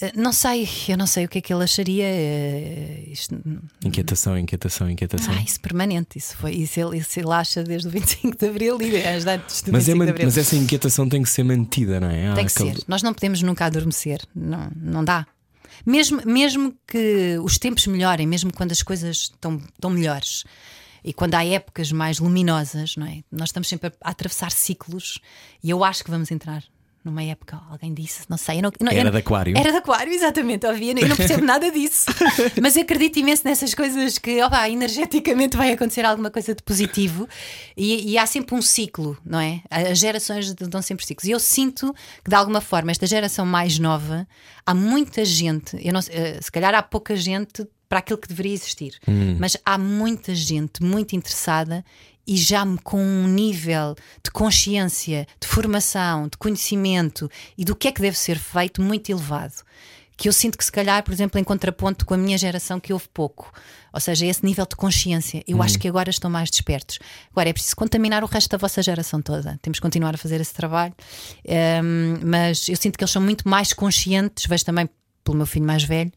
[0.00, 2.04] Eh, Não sei, eu não sei o que é que ele acharia.
[2.04, 3.40] eh, Isto,
[3.84, 5.32] Inquietação, inquietação, inquietação.
[5.32, 6.52] ah, isso permanente, isso foi.
[6.52, 9.70] Isso ele, isso ele acha desde o 25 de Abril e do mas, é 25
[9.98, 10.26] man- de Abril.
[10.26, 12.28] mas essa inquietação tem que ser mantida, não é?
[12.28, 12.84] Há Tem que aquele- ser.
[12.88, 14.20] Nós não podemos nunca adormecer.
[14.34, 15.26] Não, não dá.
[15.86, 20.44] Mesmo, mesmo que os tempos melhorem, mesmo quando as coisas estão, estão melhores
[21.04, 23.22] e quando há épocas mais luminosas, não é?
[23.30, 25.20] Nós estamos sempre a atravessar ciclos
[25.62, 26.64] e eu acho que vamos entrar
[27.04, 27.60] numa época.
[27.70, 28.58] Alguém disse, não sei.
[28.58, 29.56] Eu não, eu não- eu Era não- de aquário.
[29.58, 30.66] Era de aquário, exatamente.
[30.66, 32.06] Ouvi, eu não percebo nada disso.
[32.60, 37.28] Mas eu acredito imenso nessas coisas que, opa, energeticamente vai acontecer alguma coisa de positivo
[37.76, 39.60] e, e há sempre um ciclo, não é?
[39.70, 41.28] As gerações dão sempre ciclos.
[41.28, 44.26] E eu sinto que, de alguma forma, esta geração mais nova,
[44.66, 48.54] há muita gente, eu não, eh, se calhar há pouca gente para aquilo que deveria
[48.54, 48.98] existir,
[49.38, 51.84] mas há muita gente muito interessada
[52.26, 57.92] e já com um nível de consciência, de formação, de conhecimento e do que é
[57.92, 59.54] que deve ser feito muito elevado.
[60.16, 62.92] Que eu sinto que, se calhar, por exemplo, em contraponto com a minha geração, que
[62.92, 63.52] houve pouco.
[63.92, 65.42] Ou seja, esse nível de consciência.
[65.46, 67.00] Eu acho que agora estão mais despertos.
[67.32, 69.58] Agora é preciso contaminar o resto da vossa geração toda.
[69.60, 70.94] Temos que continuar a fazer esse trabalho.
[71.44, 74.88] Ehm, mas eu sinto que eles são muito mais conscientes, vejo também
[75.24, 76.12] pelo meu filho mais velho.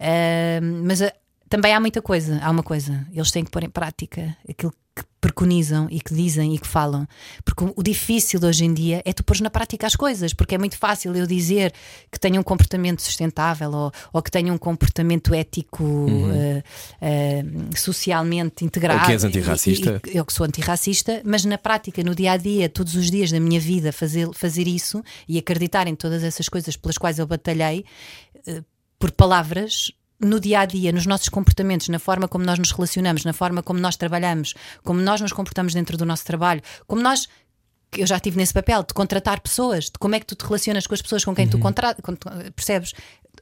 [0.00, 1.12] Ehm, mas ah,
[1.48, 2.40] também há muita coisa.
[2.42, 3.06] Há uma coisa.
[3.12, 4.78] Eles têm que pôr em prática aquilo que
[5.20, 7.06] preconizam e que dizem e que falam.
[7.44, 10.54] Porque o, difícil de hoje em dia é tu pôr na prática as coisas, porque
[10.54, 11.72] é muito fácil eu dizer
[12.12, 16.62] que tenho um comportamento sustentável ou, ou que tenho um comportamento ético eh,
[17.00, 17.44] eh,
[17.76, 19.00] socialmente integrado.
[19.00, 20.00] Ou que és antirracista.
[20.06, 23.10] E- e- eu que sou antirracista, mas na prática, no dia a dia, todos os
[23.10, 27.18] dias da minha vida, fazer, fazer isso e acreditar em todas essas coisas pelas quais
[27.18, 27.84] eu batalhei
[28.46, 28.62] eh,
[28.98, 29.90] por palavras.
[30.18, 33.62] No dia a dia, nos nossos comportamentos, na forma como nós nos relacionamos, na forma
[33.62, 37.28] como nós trabalhamos, como nós nos comportamos dentro do nosso trabalho, como nós
[37.96, 40.86] eu já estive nesse papel de contratar pessoas, de como é que tu te relacionas
[40.86, 42.04] com as pessoas com quem tu contratas,
[42.54, 42.92] percebes?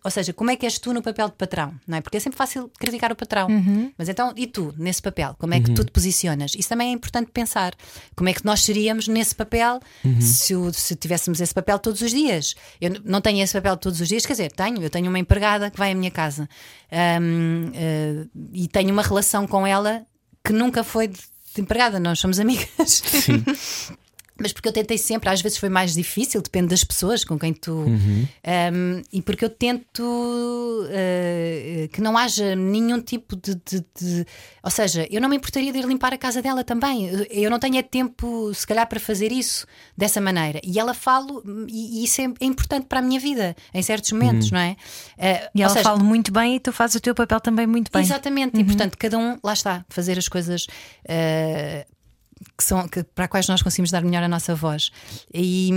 [0.05, 2.01] Ou seja, como é que és tu no papel de patrão, não é?
[2.03, 3.49] Porque é sempre fácil criticar o patrão.
[3.97, 5.35] Mas então, e tu, nesse papel?
[5.39, 6.53] Como é que tu te posicionas?
[6.55, 7.75] Isso também é importante pensar.
[8.15, 9.81] Como é que nós seríamos nesse papel
[10.21, 12.55] se, o- se tivéssemos esse papel todos os dias?
[12.81, 14.83] Eu não tenho esse papel todos os dias, quer dizer, tenho.
[14.83, 16.49] Eu tenho uma empregada que vai à minha casa
[16.93, 20.05] Ahm, eh, e tenho uma relação com ela
[20.45, 21.19] que nunca foi de
[21.55, 23.01] de empregada, nós somos amigas.
[24.41, 27.53] Mas porque eu tentei sempre, às vezes foi mais difícil, depende das pessoas com quem
[27.53, 27.73] tu.
[27.73, 34.27] Um, e porque eu tento uh, que não haja nenhum tipo de, de- de-
[34.63, 37.09] Ou seja, eu não me importaria de ir limpar a casa dela também.
[37.31, 39.67] Eu não tenho é tempo, se calhar, para fazer isso
[39.97, 40.61] dessa maneira.
[40.65, 44.11] E ela falo, e, e isso é, é importante para a minha vida, em certos
[44.13, 44.77] momentos, não é?
[45.17, 47.91] Uh, E ela seja, fala muito bem e tu fazes o teu papel também muito
[47.93, 48.03] bem.
[48.03, 50.67] Exatamente, e portanto, cada um, lá está, fazer as coisas
[51.07, 51.87] eh,
[52.57, 54.91] que são, que- para quais nós conseguimos dar melhor a nossa voz.
[55.33, 55.71] E,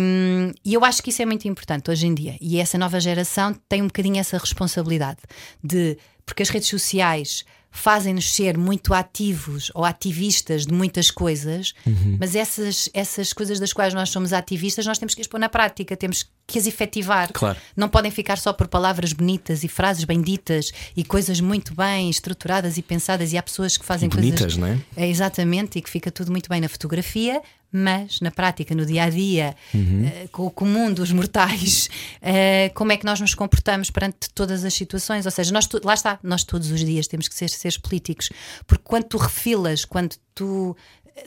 [0.64, 2.38] e eu acho que isso é muito importante hoje em dia.
[2.42, 5.20] E essa nova geração tem um bocadinho essa responsabilidade
[5.64, 5.98] de.
[6.26, 11.74] Porque as redes sociais fazem-nos ser muito ativos ou ativistas de muitas coisas,
[12.20, 15.50] mas essas, essas coisas das quais nós somos ativistas, nós temos que as pôr na
[15.50, 17.32] prática, temos que as efetivar.
[17.34, 17.60] Claro.
[17.76, 22.10] Não podem ficar só por palavras bonitas e frases bem ditas e coisas muito bem
[22.10, 23.34] estruturadas e pensadas.
[23.34, 24.58] E há pessoas que fazem Bonitas, coisas.
[24.58, 24.80] não é?
[24.96, 27.42] É, exatamente, e que fica tudo muito bem na fotografia,
[27.72, 30.10] mas na prática, no dia a dia, Uhum.
[30.32, 31.90] com o comum dos mortais,
[32.22, 35.26] eh, como é que nós nos comportamos perante todas as situações?
[35.26, 38.30] Ou seja, nós lá está, nós todos os dias temos que ser seres políticos,
[38.66, 40.76] porque quando tu refilas, quando tu.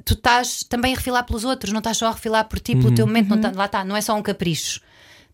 [0.04, 2.80] Tu estás também a refilar pelos outros, não estás só a refilar por ti, Uhum.
[2.82, 4.80] pelo teu momento, não tá- lá está, não é só um capricho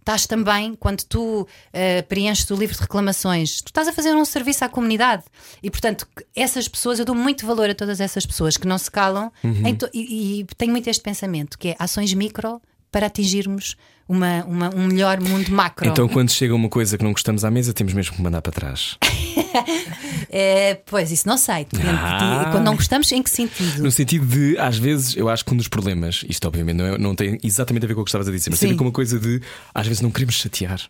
[0.06, 4.24] estás também, quando tu eh, preenches o livro de reclamações, tu estás a fazer um
[4.24, 5.24] serviço à comunidade.
[5.60, 8.88] E, portanto, essas pessoas, eu dou muito valor a todas essas pessoas que não se
[8.90, 9.62] calam Uhum.
[9.92, 13.76] e, e tenho muito este pensamento, que é ações micro para atingirmos
[14.08, 15.88] uma, uma- um melhor mundo macro.
[15.88, 18.52] Então, quando chega uma coisa que não gostamos à mesa, temos mesmo que mandar para
[18.52, 18.96] trás.
[20.30, 21.64] É, pois, isso não sei.
[21.64, 22.48] De- Ah.
[22.52, 23.82] Quando não gostamos, em que sentido?
[23.82, 26.98] No sentido de, às vezes, eu acho que um dos problemas, isto obviamente não, é-
[26.98, 28.74] não tem exatamente a ver com o que estavas a dizer, mas tem a ver
[28.74, 28.78] Sim.
[28.78, 29.40] com uma coisa de,
[29.74, 30.80] às vezes, não queremos chatear.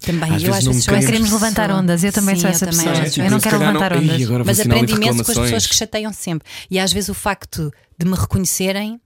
[0.00, 2.50] Também, às eu vezes não vezes sou queremos- Queremos levantar ondas, eu também Sim, sou
[2.50, 3.06] essa também pessoa.
[3.06, 3.20] acho.
[3.22, 4.22] Eu não quero levantar Ih, ondas.
[4.28, 6.46] vou Mas aprendi imenso com as pessoas que chateiam sempre.
[6.70, 9.00] E às vezes o facto de me reconhecerem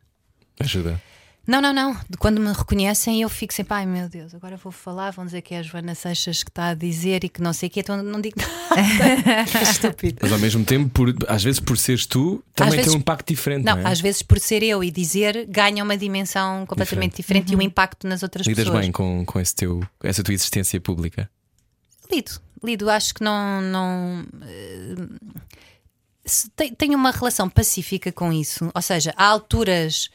[0.61, 1.01] Ajuda.
[1.49, 1.97] Não, não, não.
[2.19, 5.55] Quando me reconhecem, eu fico sempre, ai meu Deus, agora vou falar, vão dizer que
[5.55, 8.03] é a Joana Seixas que está a dizer e que não sei o quê, então
[8.03, 8.59] não digo nada.
[9.59, 10.19] É Estúpido.
[10.21, 13.27] Mas ao mesmo tempo, por- às vezes por seres tu, também vezes- tem um impacto
[13.29, 13.65] diferente.
[13.65, 13.91] Não, Não, é?
[13.91, 18.07] às vezes por ser eu e dizer, ganha uma dimensão completamente diferente, e um impacto
[18.07, 18.83] nas outras Lidas pessoas.
[18.83, 21.31] bem com, com esse teu, essa tua existência pública.
[22.13, 22.33] Lido,
[22.63, 23.63] lido, acho que não.
[23.63, 24.27] não
[26.57, 28.71] te- tenho uma relação pacífica com isso.
[28.75, 30.11] Ou seja, há alturas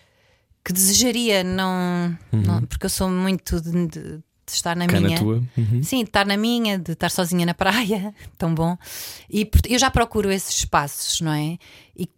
[0.64, 2.18] que desejaria não.
[2.32, 5.16] não- porque eu sou muito de, de- de estar na Cá minha.
[5.16, 5.44] na tua.
[5.58, 5.82] Uhum.
[5.84, 8.78] Sim, de estar na minha, de estar sozinha na praia, tão bom.
[9.30, 11.58] E eu já procuro esses espaços, não é?
[11.98, 12.10] E,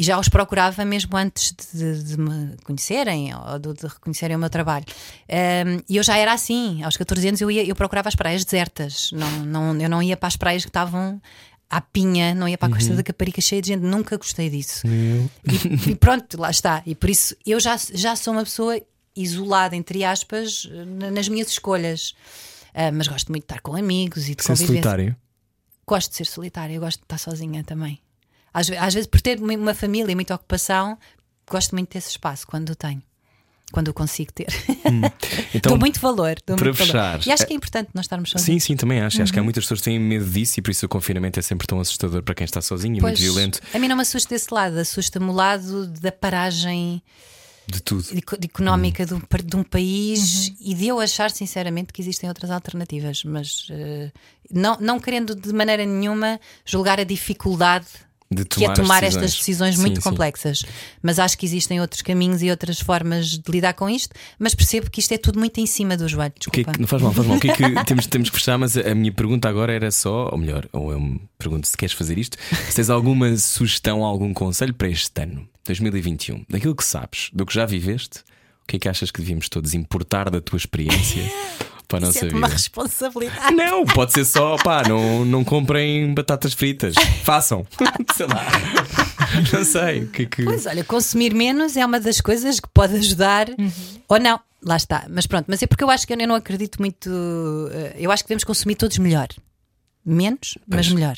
[0.00, 4.38] e já os procurava mesmo antes de, de me conhecerem ou de, de reconhecerem o
[4.38, 4.84] meu trabalho.
[5.28, 8.44] Um, e eu já era assim, aos 14 anos eu, ia, eu procurava as praias
[8.44, 11.20] desertas, não, não, eu não ia para as praias que estavam
[11.70, 14.86] à pinha, não ia para a Costa da Caparica cheia de gente, nunca gostei disso.
[14.86, 16.82] E, e pronto, lá está.
[16.86, 18.80] E por isso eu já, já sou uma pessoa
[19.14, 22.14] isolada, entre aspas, na- nas minhas escolhas.
[22.72, 25.16] Ah, mas gosto muito de estar com amigos e de Ser solitário.
[25.86, 28.00] Gosto de ser solitária, eu gosto de estar sozinha também.
[28.52, 30.96] Às, às vezes, por ter uma- uma família e muita ocupação,
[31.50, 33.02] gosto muito desse espaço quando o tenho.
[33.72, 34.46] Quando o consigo ter.
[35.54, 36.36] Então, dou muito valor.
[36.46, 36.86] Dou para muito valor.
[37.18, 38.62] fechar, E acho é- que é importante nós estarmos sozinhos.
[38.62, 39.20] Sim, sim, também acho.
[39.22, 39.44] Acho que há Uhum.
[39.44, 42.22] muitas pessoas que têm medo disso e por isso o confinamento é sempre tão assustador
[42.22, 44.78] para quem está sozinho e Pois, muito violento A mim não me assusta desse lado,
[44.78, 47.02] assusta-me o lado da paragem
[47.66, 48.02] de tudo.
[48.04, 52.28] de- de económica de, um, de um país e de eu achar sinceramente que existem
[52.28, 54.10] outras alternativas, mas eh,
[54.50, 57.86] não, não querendo de maneira nenhuma julgar a dificuldade
[58.30, 59.24] De que é tomar tomar decisões.
[59.24, 60.10] estas decisões Sim, muito sim.
[60.10, 60.64] complexas.
[61.02, 64.14] Mas acho que existem outros caminhos e outras formas de lidar com isto.
[64.38, 66.34] Mas percebo que isto é tudo muito em cima do joelho.
[66.46, 66.72] O que é Desculpa.
[66.72, 67.36] que, não faz mal, faz mal.
[67.38, 68.58] O que é que temos, temos que fechar?
[68.58, 71.76] Mas a a minha pergunta agora era só, ou melhor, ou eu me pergunto se
[71.76, 72.36] queres fazer isto,
[72.68, 77.54] se tens alguma sugestão, algum conselho para este ano, 2021, daquilo que sabes, do que
[77.54, 78.20] já viveste,
[78.62, 81.22] o que é que achas que devíamos todos importar da tua experiência
[81.88, 82.36] para a nossa vida?
[82.36, 83.54] uma responsabilidade.
[83.54, 86.94] Não, pode ser só, pá, não, não comprem batatas fritas.
[87.24, 87.66] Façam.
[88.14, 88.44] Sei lá.
[89.52, 90.02] Não sei.
[90.02, 90.44] O que que.
[90.44, 93.46] Pois olha, consumir menos é uma das coisas que pode ajudar
[94.08, 94.38] ou não.
[94.62, 95.06] Lá está.
[95.08, 97.08] Mas pronto, mas é porque eu acho que eu não acredito muito.
[97.72, 99.28] eh, Eu acho que devemos consumir todos melhor.
[100.08, 101.16] Menos, mas melhor.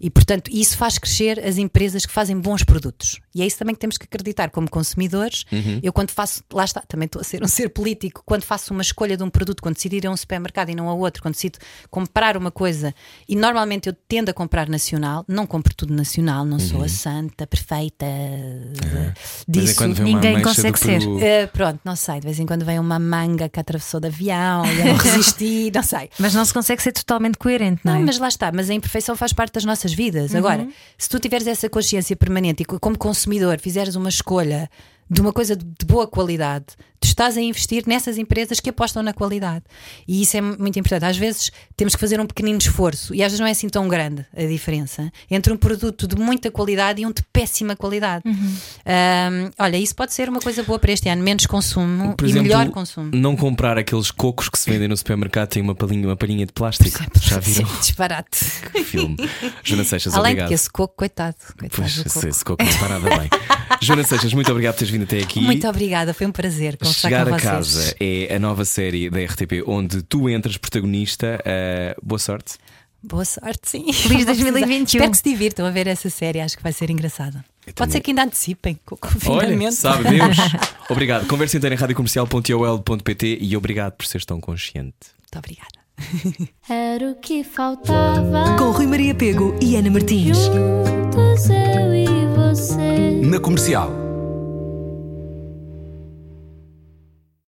[0.00, 3.20] E portanto, isso faz crescer as empresas que fazem bons produtos.
[3.34, 5.44] E é isso também que temos que acreditar como consumidores.
[5.82, 8.82] Eu, quando faço, lá está, também estou a ser um ser político, quando faço uma
[8.82, 11.34] escolha de um produto, quando decido ir a um supermercado e não a outro, quando
[11.34, 11.58] decido
[11.90, 12.94] comprar uma coisa,
[13.28, 17.46] e normalmente eu tendo a comprar nacional, não compro tudo nacional, não sou a santa,
[17.46, 19.12] perfeita em
[19.48, 19.86] disso.
[20.02, 21.02] ninguém consegue ser.
[21.20, 22.16] Eh, pronto, não sei.
[22.20, 25.70] De vez em quando vem uma manga que atravessou de avião e eu não resisti,
[25.74, 26.10] não sei.
[26.18, 28.11] Mas não se consegue ser totalmente coerente, não, Não, é?
[28.12, 30.34] Mas lá está, mas a imperfeição faz parte das nossas vidas.
[30.34, 30.72] Agora, Uhum.
[30.98, 34.68] se tu tiveres essa consciência permanente e co- como consumidor fizeres uma escolha
[35.10, 36.66] de uma coisa de boa qualidade,
[37.02, 39.64] tu estás a investir nessas empresas que apostam na qualidade.
[40.06, 41.04] E isso é muito importante.
[41.04, 43.88] Às vezes temos que fazer um pequenino esforço e às vezes não é assim tão
[43.88, 48.22] grande a diferença entre um produto de muita qualidade e um de péssima qualidade.
[48.26, 48.54] Uhum.
[48.86, 52.30] Ahm, olha, isso pode ser uma coisa boa para este ano: menos consumo Por e
[52.30, 53.10] exemplo, melhor consumo.
[53.12, 56.52] Não comprar aqueles cocos que se vendem no supermercado tem uma palhinha, uma palhinha de
[56.52, 57.00] plástico.
[57.20, 58.38] Já viram Sim, disparate.
[58.74, 59.16] o filme?
[59.64, 60.48] Joana Seixas, Além obrigado.
[60.48, 61.36] que esse coco, coitado.
[61.58, 62.26] coitado Pois, coco.
[62.28, 63.28] esse coco não está nada bem.
[63.80, 65.40] Joana Seixas, muito obrigado por teres vindo até aqui.
[65.40, 67.42] Muito obrigada, foi um prazer Chegar com a vocês.
[67.50, 71.38] casa é a nova série da RTP onde tu entras protagonista.
[71.44, 72.54] Uh, boa sorte.
[73.02, 73.92] Boa sorte, sim.
[73.92, 74.50] Feliz Vou precisar.
[74.52, 74.84] 2021.
[74.84, 77.44] Espero que se divirtam a ver essa série, acho que vai ser engraçada.
[77.64, 77.92] Pode também.
[77.92, 79.72] ser que ainda antecipem com o Olha, confinamento.
[79.74, 80.36] sabe Deus.
[80.88, 81.26] obrigado.
[81.26, 84.94] Conversa inteira em radiocomercial.ol.pt e obrigado por seres tão consciente.
[85.20, 85.82] Muito obrigada.
[86.68, 88.56] Era o que faltava.
[88.58, 90.38] Com Rui Maria Pego e Ana Martins.
[90.38, 92.06] Juntos eu e
[92.36, 93.20] você.
[93.22, 94.01] Na comercial.